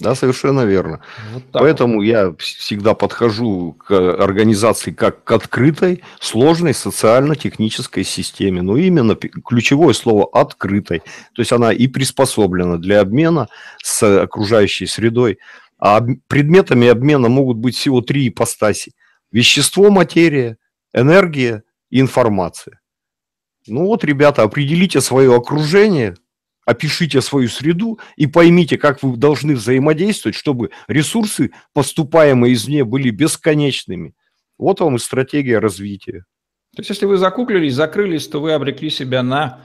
[0.00, 1.00] Да, совершенно верно.
[1.32, 2.02] Вот Поэтому вот.
[2.02, 8.60] я всегда подхожу к организации как к открытой, сложной социально-технической системе.
[8.62, 11.00] Но именно ключевое слово «открытой».
[11.34, 13.48] То есть она и приспособлена для обмена
[13.82, 15.38] с окружающей средой.
[15.78, 18.94] А предметами обмена могут быть всего три ипостаси.
[19.30, 20.56] Вещество, материя,
[20.92, 22.80] энергия и информация.
[23.68, 26.16] Ну вот, ребята, определите свое окружение,
[26.64, 34.14] опишите свою среду и поймите, как вы должны взаимодействовать, чтобы ресурсы, поступаемые извне, были бесконечными.
[34.58, 36.24] Вот вам и стратегия развития.
[36.74, 39.60] То есть, если вы закуклились, закрылись, то вы обрекли себя на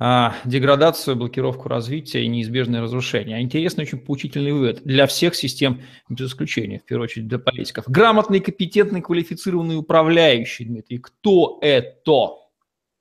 [0.00, 3.36] а, деградацию, блокировку развития и неизбежное разрушение.
[3.36, 7.84] А интересный, очень поучительный вывод для всех систем, без исключения, в первую очередь для политиков.
[7.86, 10.98] Грамотный, компетентный, квалифицированный управляющий, Дмитрий.
[10.98, 12.30] Кто это?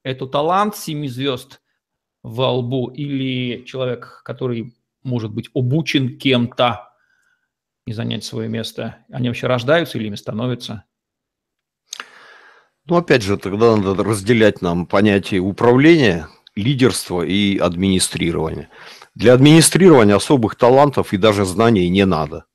[0.04, 1.62] Это талант семи звезд–
[2.24, 6.90] во лбу или человек, который может быть обучен кем-то
[7.86, 10.84] и занять свое место, они вообще рождаются или ими становятся?
[12.86, 18.70] Ну, опять же, тогда надо разделять нам понятие управления, лидерства и администрирования.
[19.16, 22.46] Для администрирования особых талантов и даже знаний не надо.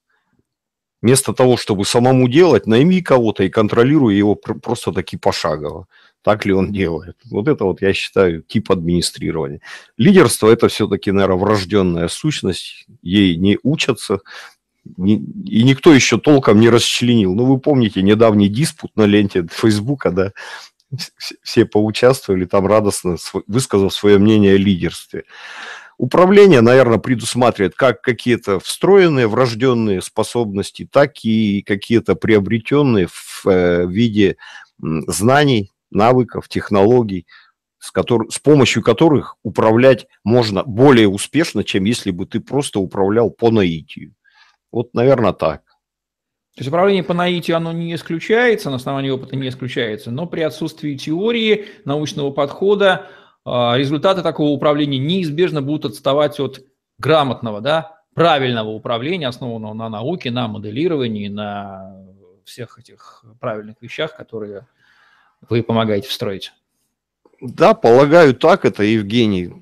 [1.03, 5.87] Вместо того, чтобы самому делать, найми кого-то и контролируй его просто таки пошагово.
[6.25, 7.19] Так ли он делает?
[7.27, 9.61] Вот это вот, я считаю, тип администрирования.
[9.99, 12.87] Лидерство– это все-таки, наверное, врожденная сущность.
[13.03, 14.21] Ей не учатся,
[14.97, 17.35] и никто еще толком не расчленил.
[17.35, 20.33] Ну, вы помните недавний диспут на ленте Фейсбука, да,
[21.43, 25.25] все поучаствовали там радостно, высказав свое мнение о лидерстве.
[25.99, 34.37] Управление, наверное, предусматривает как какие-то встроенные, врожденные способности, так и какие-то приобретенные в э, виде
[34.79, 37.27] знаний, навыков, технологий,
[37.79, 38.31] с, котор...
[38.31, 44.15] с помощью которых управлять можно более успешно, чем если бы ты просто управлял по наитию.
[44.73, 45.63] Вот, наверное, так.
[46.55, 50.43] То есть управление по наитию, оно не исключается, на основании опыта не исключается, но при
[50.43, 53.09] отсутствии теории, научного подхода,
[53.45, 56.61] а, результаты такого управления неизбежно будут отставать от
[56.99, 61.97] грамотного, да, правильного управления, основанного на науке, на моделировании, на
[62.45, 64.67] всех этих правильных вещах, которые
[65.51, 66.53] вы помогаете встроить.
[67.41, 69.53] Да, полагаю, так это, Евгений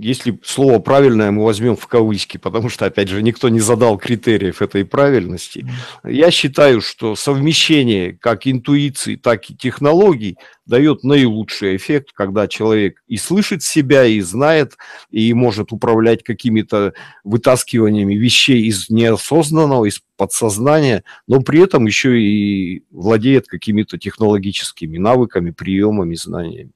[0.00, 4.62] если слово правильное мы возьмем в кавычки, потому что, опять же, никто не задал критериев
[4.62, 5.66] этой правильности,
[6.04, 13.16] я считаю, что совмещение как интуиции, так и технологий дает наилучший эффект, когда человек и
[13.16, 14.76] слышит себя, и знает,
[15.10, 22.84] и может управлять какими-то вытаскиваниями вещей из неосознанного, из подсознания, но при этом еще и
[22.90, 26.72] владеет какими-то технологическими навыками, приемами, знаниями.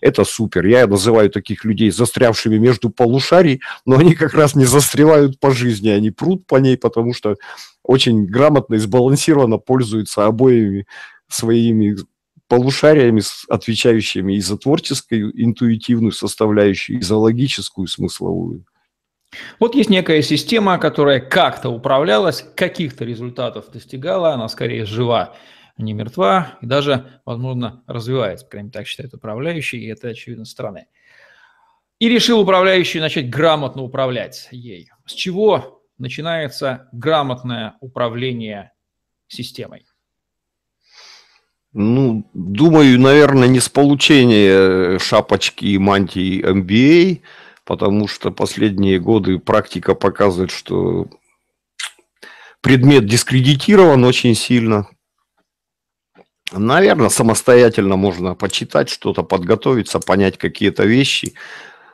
[0.00, 0.66] Это супер.
[0.66, 5.88] Я называю таких людей застрявшими между полушарий, но они как раз не застревают по жизни,
[5.88, 7.36] они прут по ней, потому что
[7.82, 10.86] очень грамотно и сбалансированно пользуются обоими
[11.28, 11.96] своими
[12.48, 18.64] полушариями, отвечающими и за творческую, интуитивную составляющую, и за логическую, смысловую.
[19.60, 25.34] Вот есть некая система, которая как-то управлялась, каких-то результатов достигала, она скорее жива
[25.78, 30.44] не мертва и даже, возможно, развивается, по крайней мере, так считает управляющий, и это, очевидно,
[30.44, 30.86] страны.
[31.98, 34.90] И решил управляющий начать грамотно управлять ей.
[35.06, 38.72] С чего начинается грамотное управление
[39.28, 39.84] системой?
[41.72, 47.22] Ну, думаю, наверное, не с получения шапочки и мантии MBA,
[47.64, 51.06] потому что последние годы практика показывает, что
[52.62, 54.88] предмет дискредитирован очень сильно.
[56.52, 61.34] Наверное, самостоятельно можно почитать что-то, подготовиться, понять какие-то вещи.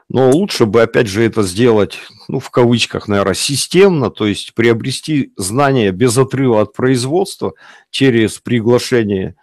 [0.09, 5.33] Но лучше бы, опять же, это сделать, ну, в кавычках, наверное, системно, то есть приобрести
[5.37, 7.55] знания без отрыва от производства
[7.91, 9.35] через приглашение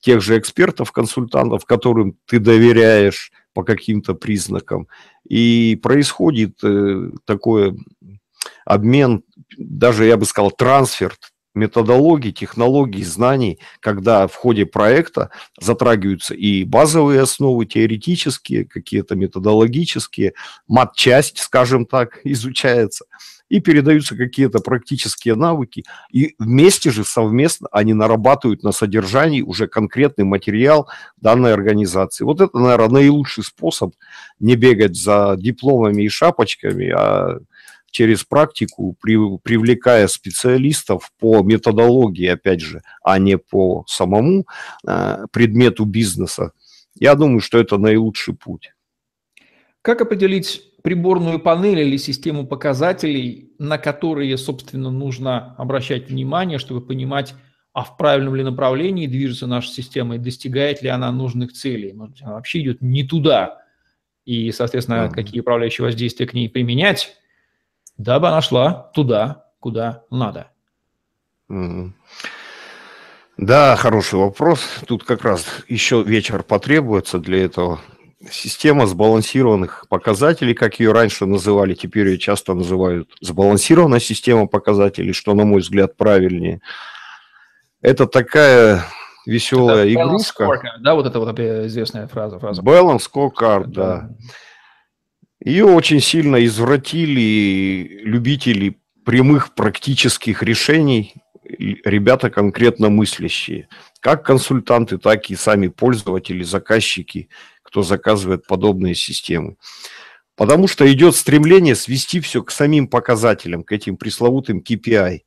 [0.00, 4.86] тех же экспертов, консультантов, которым ты доверяешь по каким-то признакам.
[5.28, 7.78] И происходит э, такой
[8.64, 9.22] обмен,
[9.56, 11.16] даже, я бы сказал, трансфер
[11.54, 20.34] методологий, технологий, знаний, когда в ходе проекта затрагиваются и базовые основы теоретические, какие-то методологические,
[20.66, 23.04] мат-часть, скажем так, изучается,
[23.48, 30.24] и передаются какие-то практические навыки, и вместе же совместно они нарабатывают на содержании уже конкретный
[30.24, 30.88] материал
[31.20, 32.24] данной организации.
[32.24, 33.92] Вот это, наверное, наилучший способ
[34.40, 37.40] не бегать за дипломами и шапочками, а
[37.92, 44.46] через практику, при, привлекая специалистов по методологии, опять же, а не по самому
[44.84, 46.52] э, предмету бизнеса,
[46.98, 48.72] я думаю, что это наилучший путь.
[49.82, 57.34] Как определить приборную панель или систему показателей, на которые, собственно, нужно обращать внимание, чтобы понимать,
[57.72, 61.92] а в правильном ли направлении движется наша система и достигает ли она нужных целей?
[61.92, 63.62] Может она вообще идет не туда,
[64.24, 65.14] и, соответственно, mm-hmm.
[65.14, 67.16] какие управляющие воздействия к ней применять,
[68.02, 70.48] дабы она шла туда, куда надо.
[73.36, 74.60] Да, хороший вопрос.
[74.86, 77.80] Тут как раз еще вечер потребуется для этого.
[78.30, 85.34] Система сбалансированных показателей, как ее раньше называли, теперь ее часто называют сбалансированная система показателей, что,
[85.34, 86.60] на мой взгляд, правильнее.
[87.80, 88.84] Это такая
[89.26, 90.44] веселая это игрушка.
[90.44, 92.38] Scorecard, да, вот это вот известная фраза.
[92.38, 92.62] фраза.
[92.62, 94.00] Balance scorecard, да.
[94.02, 94.10] да.
[95.44, 101.14] Ее очень сильно извратили любители прямых практических решений,
[101.44, 103.68] ребята конкретно мыслящие.
[103.98, 107.28] Как консультанты, так и сами пользователи, заказчики,
[107.64, 109.56] кто заказывает подобные системы.
[110.36, 115.22] Потому что идет стремление свести все к самим показателям, к этим пресловутым KPI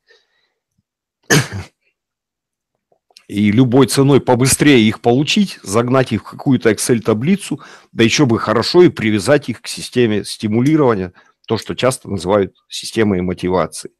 [3.28, 7.59] и любой ценой побыстрее их получить, загнать их в какую-то Excel-таблицу,
[7.91, 11.13] да еще бы хорошо и привязать их к системе стимулирования,
[11.47, 13.91] то, что часто называют системой мотивации.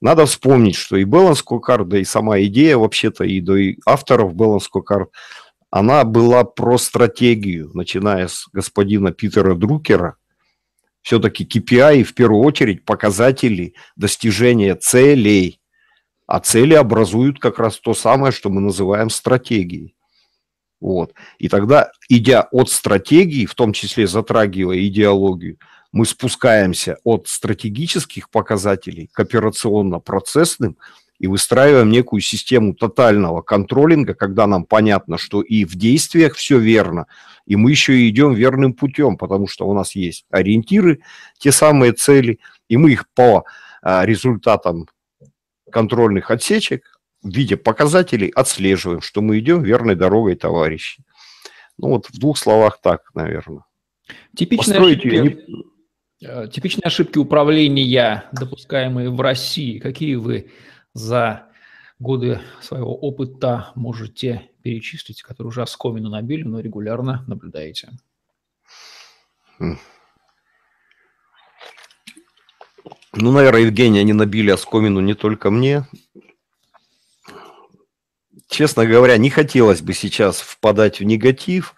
[0.00, 4.34] Надо вспомнить, что и Balance Scorecard, да и сама идея вообще-то, и до и авторов
[4.34, 5.06] Balance Scorecard,
[5.70, 10.16] она была про стратегию, начиная с господина Питера Друкера.
[11.00, 15.61] Все-таки KPI в первую очередь показатели достижения целей.
[16.26, 19.94] А цели образуют как раз то самое, что мы называем стратегией.
[20.80, 21.14] Вот.
[21.38, 25.58] И тогда, идя от стратегии, в том числе затрагивая идеологию,
[25.92, 30.76] мы спускаемся от стратегических показателей к операционно-процессным
[31.20, 37.06] и выстраиваем некую систему тотального контролинга, когда нам понятно, что и в действиях все верно,
[37.46, 41.00] и мы еще и идем верным путем, потому что у нас есть ориентиры,
[41.38, 43.44] те самые цели, и мы их по
[43.82, 44.88] а, результатам
[45.72, 51.02] контрольных отсечек в виде показателей отслеживаем, что мы идем верной дорогой, товарищи.
[51.78, 53.64] Ну вот в двух словах так, наверное.
[54.36, 56.26] Типичные ошибки, не...
[56.26, 60.50] Э, типичные ошибки управления, допускаемые в России, какие вы
[60.92, 61.48] за
[61.98, 67.90] годы своего опыта можете перечислить, которые уже оскомину набили, но регулярно наблюдаете?
[73.14, 75.86] Ну, наверное, Евгений, они набили оскомину не только мне
[78.52, 81.74] честно говоря, не хотелось бы сейчас впадать в негатив,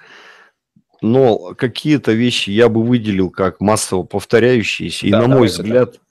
[1.00, 6.02] но какие-то вещи я бы выделил как массово повторяющиеся и, да, на мой взгляд, так.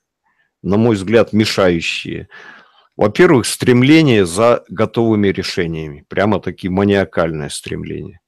[0.63, 2.29] на мой взгляд, мешающие.
[2.95, 8.19] Во-первых, стремление за готовыми решениями, прямо таки маниакальное стремление.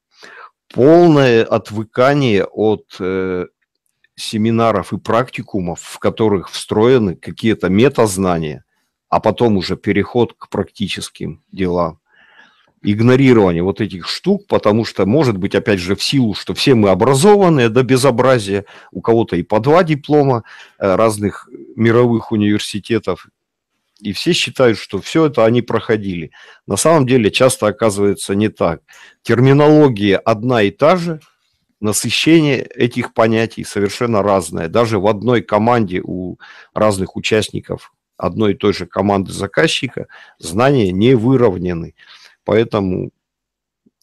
[0.74, 3.46] Полное отвыкание от э,
[4.16, 8.64] семинаров и практикумов, в которых встроены какие-то метазнания,
[9.10, 12.00] а потом уже переход к практическим делам
[12.86, 16.90] игнорирование вот этих штук, потому что, может быть, опять же, в силу, что все мы
[16.90, 20.44] образованные до безобразия, у кого-то и по два диплома
[20.78, 23.28] э, разных мировых университетов,
[24.00, 26.32] и все считают, что все это они проходили.
[26.68, 28.82] На самом деле часто оказывается не так.
[29.24, 31.22] Терминология одна и та же,
[31.86, 34.68] насыщение этих понятий совершенно разное.
[34.68, 36.38] Даже в одной команде у
[36.74, 40.08] разных участников одной и той же команды заказчика
[40.40, 41.96] знания не выровнены.
[42.44, 43.12] Поэтому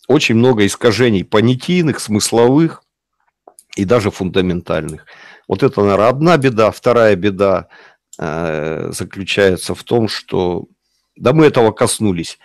[0.08, 2.82] очень много искажений понятийных, смысловых
[3.76, 5.06] и даже фундаментальных.
[5.48, 6.70] Вот это, наверное, одна беда.
[6.70, 7.68] Вторая беда
[8.18, 10.66] э, заключается в том, что,
[11.16, 12.38] да мы этого коснулись,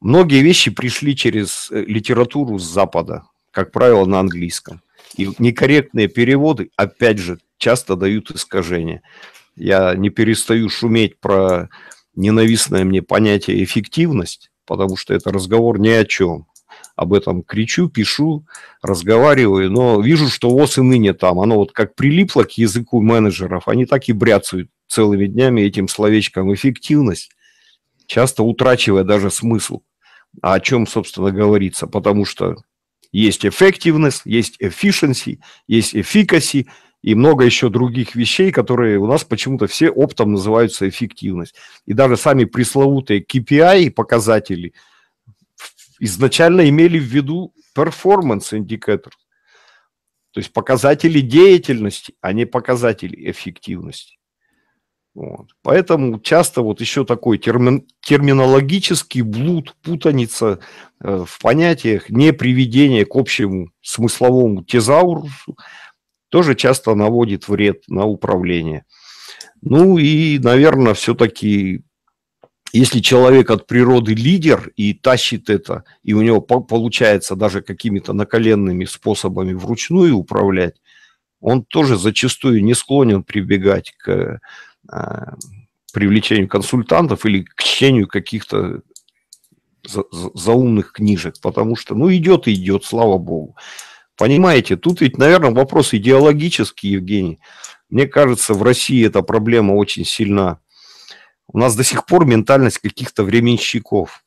[0.00, 3.24] многие вещи пришли через э, литературу с Запада,
[3.58, 4.82] как правило, на английском.
[5.16, 9.02] И некорректные переводы, опять же, часто дают искажения.
[9.56, 11.68] Я не перестаю шуметь про
[12.14, 16.46] ненавистное мне понятие эффективность, потому что это разговор ни о чем.
[16.94, 18.46] Об этом кричу, пишу,
[18.80, 21.40] разговариваю, но вижу, что ВОЗ и ныне там.
[21.40, 26.54] Оно вот как прилипло к языку менеджеров, они так и бряцают целыми днями этим словечком
[26.54, 27.32] эффективность,
[28.06, 29.80] часто утрачивая даже смысл.
[30.42, 31.88] А о чем, собственно, говорится?
[31.88, 32.58] Потому что
[33.12, 36.66] есть эффективность, есть efficiency, есть efficacy–
[37.02, 41.54] и много еще других вещей, которые у нас почему-то все оптом называются эффективность.
[41.86, 44.74] И даже сами пресловутые KPI показатели
[46.00, 49.12] изначально имели в виду performance индикатор.
[50.32, 54.17] То есть показатели деятельности, а не показатели эффективности.
[55.18, 55.48] Вот.
[55.62, 60.60] Поэтому часто вот еще такой термин, терминологический блуд, путаница
[61.00, 65.56] э, в понятиях, не приведение к общему смысловому тезаурусу,
[66.28, 68.84] тоже часто наводит вред на управление.
[69.60, 71.82] Ну и, наверное, все-таки,
[72.72, 78.84] если человек от природы лидер и тащит это, и у него получается даже какими-то наколенными
[78.84, 80.76] способами вручную управлять,
[81.40, 84.40] он тоже зачастую не склонен прибегать к
[85.92, 88.82] привлечению консультантов или к чтению каких-то
[89.86, 93.56] за, за, заумных книжек, потому что, ну, идет и идет, слава богу.
[94.16, 97.38] Понимаете, тут ведь, наверное, вопрос идеологический, Евгений.
[97.88, 100.58] Мне кажется, в России эта проблема очень сильна.
[101.46, 104.24] У нас до сих пор ментальность каких-то временщиков.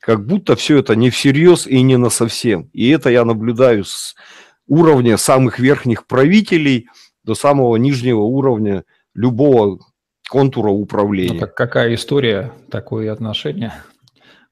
[0.00, 2.68] Как будто все это не всерьез и не на совсем.
[2.74, 4.14] И это я наблюдаю с
[4.66, 6.88] уровня самых верхних правителей
[7.22, 8.84] до самого нижнего уровня
[9.14, 9.78] любого
[10.28, 11.34] контура управления.
[11.34, 13.72] Ну, так какая история, такое отношение?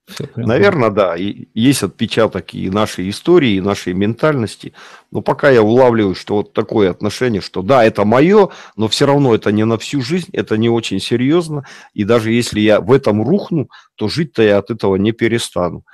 [0.37, 1.17] Наверное, да.
[1.17, 4.73] И есть отпечаток и нашей истории, и нашей ментальности.
[5.11, 9.35] Но пока я улавливаю, что вот такое отношение, что да, это мое, но все равно
[9.35, 11.65] это не на всю жизнь, это не очень серьезно.
[11.95, 15.85] И даже если я в этом рухну, то жить-то я от этого не перестану.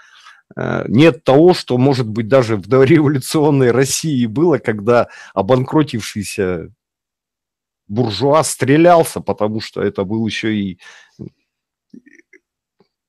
[0.57, 6.71] Э, нет того, что, может быть, даже в дореволюционной России было, когда обанкротившийся
[7.89, 10.79] буржуа стрелялся, потому что это был еще и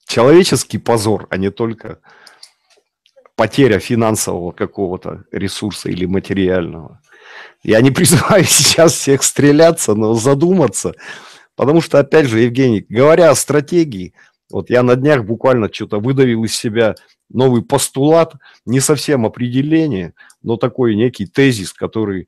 [0.08, 2.00] человеческий позор, а не только
[3.36, 7.00] потеря финансового какого-то ресурса или материального.
[7.64, 10.94] Я не призываю сейчас всех стреляться, но задуматься,
[11.56, 14.14] потому что, опять же, Евгений, говоря о стратегии,
[14.52, 16.96] вот я на днях буквально что-то выдавил из себя
[17.30, 18.34] новый постулат,
[18.66, 22.28] не совсем определение, но такой некий тезис, который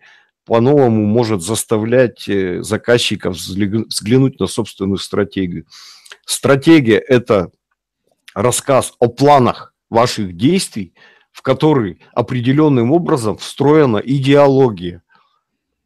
[0.52, 5.66] по-новому может заставлять э, заказчиков взглянуть на собственную стратегию.
[6.26, 7.52] Стратегия– это
[8.34, 10.94] рассказ о планах ваших действий,
[11.32, 15.04] в который определенным образом встроена идеология.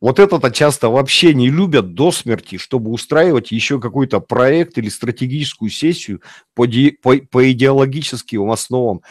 [0.01, 5.69] Вот это-то часто вообще не любят до смерти, чтобы устраивать еще какой-то проект или стратегическую
[5.69, 6.23] сессию
[6.55, 6.65] по,
[7.03, 9.03] по, по идеологическим основам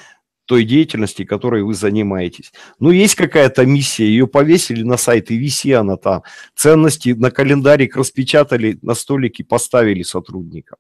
[0.47, 2.53] той деятельности, которой вы занимаетесь.
[2.79, 6.23] Ну, есть какая-то миссия, ее повесили на сайт, и виси она там.
[6.55, 10.79] Ценности на календарик распечатали, на столике поставили сотрудникам.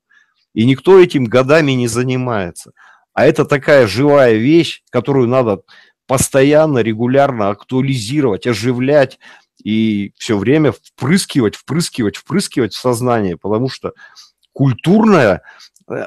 [0.53, 2.73] И никто этим годами не занимается.
[3.12, 5.62] А это такая живая вещь, которую надо
[6.07, 9.19] постоянно, регулярно актуализировать, оживлять
[9.62, 13.93] и все время впрыскивать, впрыскивать, впрыскивать в сознание, потому что
[14.53, 15.43] культурная
[15.89, 16.05] э,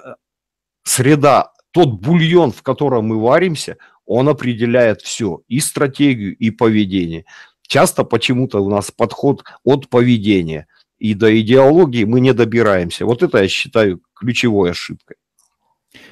[0.83, 7.25] среда, тот бульон, в котором мы варимся, он определяет все, и стратегию, и поведение.
[7.61, 10.67] Часто почему-то у нас подход от поведения–
[10.99, 13.05] и до идеологии мы не добираемся.
[13.05, 15.17] Вот это я считаю ключевой ошибкой.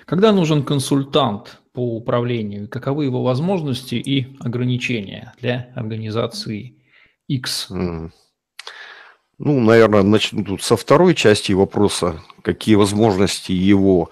[0.05, 6.75] Когда нужен консультант по управлению, каковы его возможности и ограничения для организации
[7.27, 7.67] X?
[7.69, 12.21] Ну, наверное, начну тут со второй части вопроса.
[12.41, 14.09] Какие возможности его?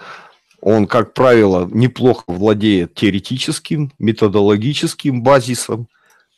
[0.66, 5.90] Он, как правило, неплохо владеет теоретическим, методологическим базисом.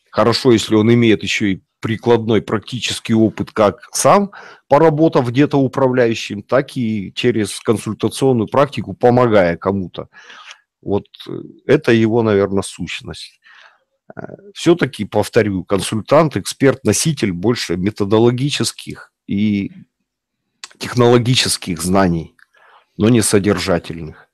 [0.10, 4.32] Хорошо, если он имеет еще и прикладной практический опыт как сам,
[4.68, 10.08] поработав где-то управляющим, так и через консультационную практику, помогая кому-то.
[10.82, 11.32] Вот э,
[11.68, 13.40] это его, наверное, сущность.
[14.16, 14.22] Э,
[14.56, 19.72] Все-таки, повторю, консультант, эксперт, носитель больше методологических и
[20.80, 22.35] технологических знаний,
[22.98, 24.28] но не содержательных.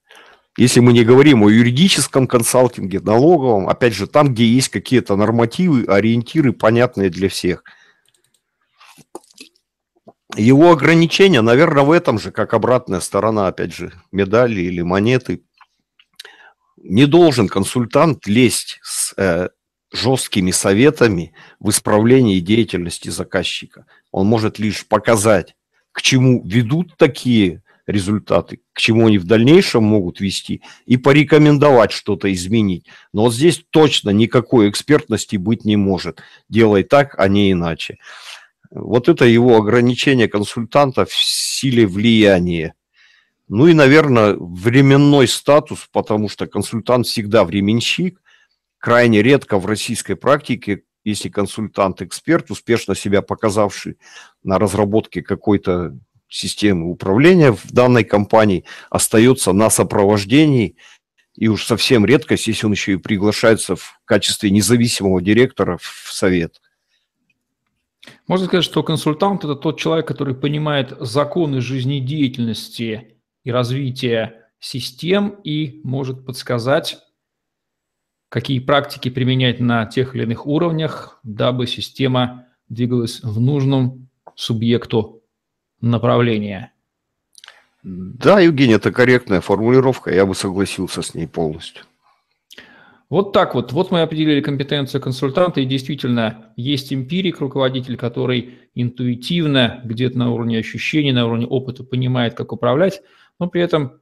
[0.58, 5.86] Если мы не говорим о юридическом консалтинге, налоговом, опять же, там, где есть какие-то нормативы,
[5.86, 7.64] ориентиры, понятные для всех.
[10.36, 15.44] Его ограничения, наверное, в этом же, как обратная сторона, опять же, медали или монеты.
[16.78, 19.50] Не должен консультант лезть с э,
[19.94, 23.86] жесткими советами в исправлении деятельности заказчика.
[24.12, 25.56] Он может лишь показать,
[25.92, 27.62] к чему ведут такие
[27.92, 32.88] результаты, к чему они в дальнейшем могут вести, и порекомендовать что-то изменить.
[33.14, 36.22] Но вот здесь точно никакой экспертности быть не может.
[36.50, 37.98] Делай так, а не иначе.
[38.72, 42.74] Вот это его ограничение консультанта в силе влияния.
[43.50, 48.22] Ну и, наверное, временной статус, потому что консультант всегда временщик.
[48.78, 53.98] Крайне редко в российской практике, если консультант-эксперт, успешно себя показавший
[54.44, 55.98] на разработке какой-то
[56.32, 60.78] системы управления в данной компании остается на сопровождении,
[61.36, 66.62] и уж совсем редкость, если он еще и приглашается в качестве независимого директора в совет.
[68.28, 75.82] Можно сказать, что консультант– это тот человек, который понимает законы жизнедеятельности и развития систем и
[75.84, 77.00] может подсказать,
[78.30, 85.21] какие практики применять на тех или иных уровнях, дабы система двигалась в нужном субъекту
[85.82, 86.72] направления.
[87.84, 91.86] Да, Евгений, это корректная формулировка, я бы согласился с ней полностью.
[93.10, 93.74] Вот так вот.
[93.74, 100.58] Вот мы определили компетенцию консультанта, и действительно есть эмпирик, руководитель, который интуитивно, где-то на уровне
[100.60, 103.02] ощущений, на уровне опыта понимает, как управлять,
[103.38, 104.00] но при этом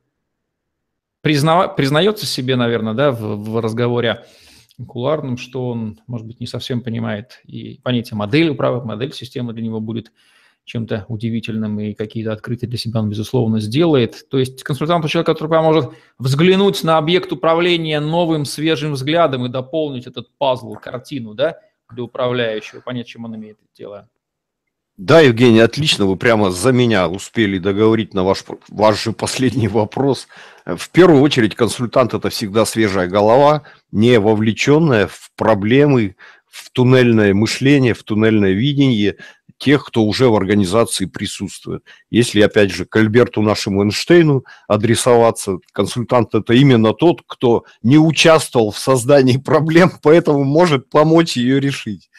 [1.21, 1.69] призна...
[1.69, 4.25] признается себе, наверное, да, в, в разговоре
[4.87, 9.63] куларном, что он, может быть, не совсем понимает и понятие модели управы, модель системы для
[9.63, 10.11] него будет
[10.69, 14.29] чем-то удивительным и какие-то открытия для себя он, безусловно, сделает.
[14.29, 15.89] То есть консультант– человек, который поможет
[16.19, 21.57] взглянуть на объект управления новым, свежим взглядом и дополнить этот пазл, картину, да,
[21.91, 24.07] для управляющего, понять, чем он имеет дело.
[24.95, 30.27] Да, Евгений, отлично, вы прямо за меня успели договорить на ваш, ваш же последний вопрос.
[30.65, 36.15] В первую очередь консультант– это всегда свежая голова, не вовлеченная в проблемы,
[36.47, 39.15] в туннельное мышление, в туннельное видение–
[39.59, 41.83] тех, кто уже в организации присутствует.
[42.09, 48.71] Если, опять же, к Альберту нашему Эйнштейну адресоваться, консультант– это именно тот, кто не участвовал
[48.71, 52.09] в создании проблем, поэтому может помочь ее решить.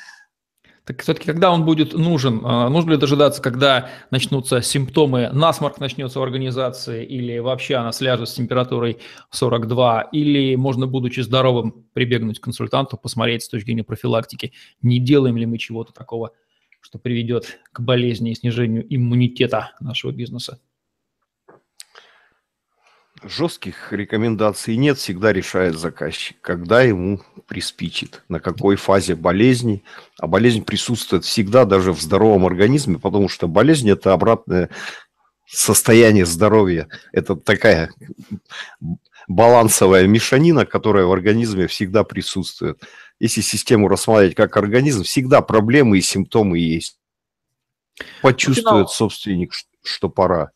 [0.90, 2.40] Так все-таки, когда он будет нужен?
[2.44, 8.28] А, нужно ли дожидаться, когда начнутся симптомы, насморк начнется в организации, или вообще она сляжет
[8.28, 8.98] с температурой
[9.30, 15.36] 42, или можно, будучи здоровым, прибегнуть к консультанту, посмотреть с точки зрения профилактики, не делаем
[15.36, 16.32] ли мы чего-то такого,
[16.80, 20.60] что приведет к болезни и снижению иммунитета нашего бизнеса?
[23.22, 29.84] Жестких рекомендаций нет, всегда решает заказчик, когда ему приспичит, на какой фазе болезни.
[30.18, 34.70] А болезнь присутствует всегда даже в здоровом организме, потому что болезнь– это обратное
[35.46, 36.88] состояние здоровья.
[37.12, 37.90] Это такая
[39.28, 42.82] балансовая мешанина, которая в организме всегда присутствует.
[43.20, 46.98] Если систему рассматривать как организм, всегда проблемы и симптомы есть.
[48.22, 49.52] Почувствует собственник,
[49.82, 50.52] что пора.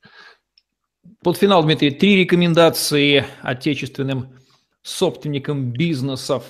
[1.23, 4.35] Под финал, Дмитрий, три рекомендации отечественным
[4.83, 6.45] собственникам бизнесов,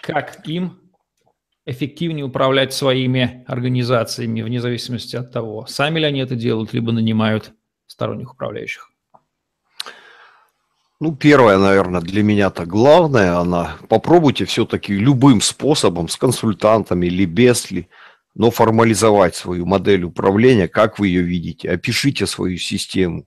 [0.00, 0.78] как им
[1.66, 7.52] эффективнее управлять своими организациями, вне зависимости от того, сами ли они это делают, либо нанимают
[7.86, 8.89] сторонних управляющих.
[11.00, 17.70] Ну, первое, наверное, для меня-то главное, она попробуйте все-таки любым способом, с консультантами или без
[17.70, 17.88] ли,
[18.34, 23.26] но формализовать свою модель управления, как вы ее видите, опишите свою систему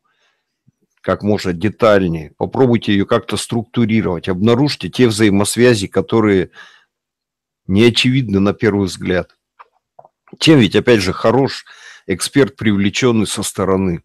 [1.04, 2.32] как можно детальнее.
[2.38, 4.30] Попробуйте ее как-то структурировать.
[4.30, 6.52] Обнаружьте те взаимосвязи, которые
[7.68, 9.36] не очевидны на первый взгляд.
[10.40, 11.66] Тем ведь, опять же, хорош
[12.08, 14.04] эксперт, привлеченный со стороны.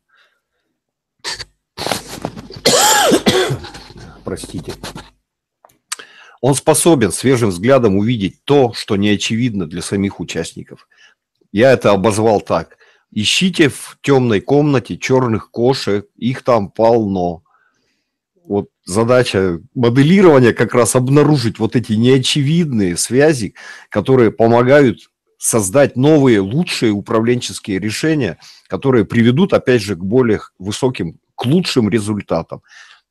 [4.28, 4.74] Простите.
[6.42, 10.86] Он способен свежим взглядом увидеть то, что не очевидно для самих участников.
[11.50, 12.76] Я это обозвал так.
[13.10, 17.42] Ищите в темной комнате черных кошек, их там полно.
[18.44, 23.54] Вот задача моделирования как раз обнаружить вот эти неочевидные связи,
[23.88, 25.08] которые помогают
[25.38, 32.60] создать новые, лучшие управленческие решения, которые приведут, опять же, к более высоким, к лучшим результатам.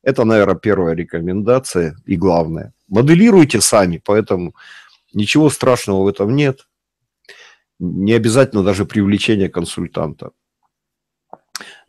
[0.08, 2.72] Это, наверное, первая рекомендация и главное.
[2.88, 4.54] Моделируйте сами, поэтому
[5.12, 6.66] ничего страшного в этом нет
[7.78, 10.30] не обязательно даже привлечение консультанта.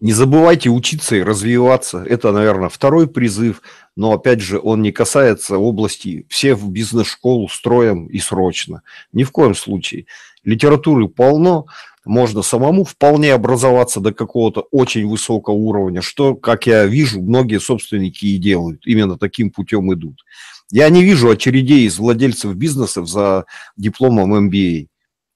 [0.01, 2.03] Не забывайте учиться и развиваться.
[2.03, 3.61] Это, наверное, второй призыв,
[3.95, 8.81] но, опять же, он не касается области все в бизнес-школу строим и срочно.
[9.13, 10.07] Ни в коем случае.
[10.43, 11.67] Литературы полно,
[12.09, 18.25] можно самому вполне образоваться до какого-то очень высокого уровня, что, как я вижу, многие собственники
[18.25, 20.23] и делают, именно таким путем идут.
[20.71, 23.45] Я не вижу очередей из владельцев бизнесов за
[23.77, 24.87] дипломом MBA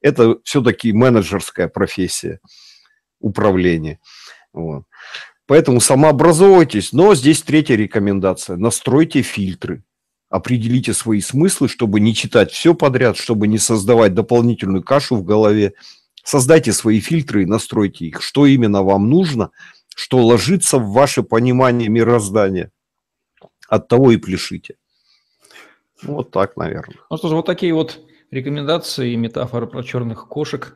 [0.04, 2.40] это все-таки менеджерская профессия
[3.20, 4.00] управления.
[4.52, 4.84] Вот.
[5.48, 8.58] Поэтому самообразовывайтесь, но здесь третья рекомендация.
[8.58, 9.84] Настройте фильтры,
[10.30, 15.74] определите свои смыслы, чтобы не читать все подряд, чтобы не создавать дополнительную кашу в голове.
[16.24, 19.52] Создайте свои фильтры и настройте их, что именно вам нужно,
[19.96, 22.72] что ложится в ваше понимание мироздания.
[23.68, 24.76] От того и пляшите.
[26.02, 26.98] Вот так, наверное.
[27.10, 28.00] Ну что ж, вот такие вот
[28.34, 30.76] Рекомендации и метафоры про черных кошек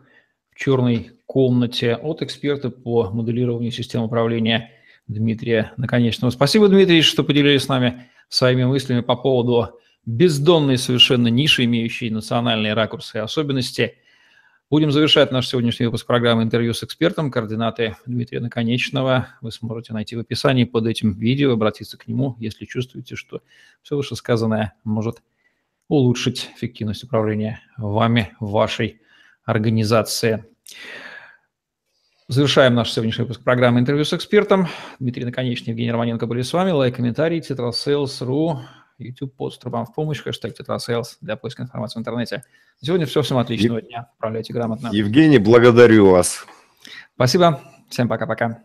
[0.52, 4.70] в черной комнате от эксперта по моделированию систем управления
[5.08, 6.30] Дмитрия Наконечного.
[6.30, 12.76] Спасибо, Дмитрий, что поделились с нами своими мыслями по поводу бездонной совершенно ниши, имеющей национальные
[12.76, 13.96] ракурсы и особенности.
[14.70, 17.32] Будем завершать наш сегодняшний выпуск программы «Интервью с экспертом».
[17.32, 22.66] Координаты Дмитрия Наконечного вы сможете найти в описании под этим видео, обратиться к нему, если
[22.66, 23.42] чувствуете, что
[23.82, 25.22] все вышесказанное может
[25.88, 29.00] улучшить эффективность управления вами, вашей
[29.46, 30.44] организации.
[32.28, 34.68] Завершаем наш сегодняшний выпуск программы «Интервью с экспертом».
[35.00, 36.72] Дмитрий Наконечный, Евгений Романенко были с вами.
[36.72, 38.58] Лайк, комментарий, Tetrasales.ru,
[38.98, 42.44] YouTube, пост трубам в помощь, хэштег Tetrasales для поиска информации в интернете.
[42.82, 43.22] Сегодня все.
[43.22, 43.88] Всем отличного Ев...
[43.88, 44.10] дня.
[44.18, 44.90] Управляйте грамотно.
[44.92, 46.46] Евгений, благодарю вас.
[47.16, 47.62] Спасибо.
[47.90, 48.62] Всем пока-пока.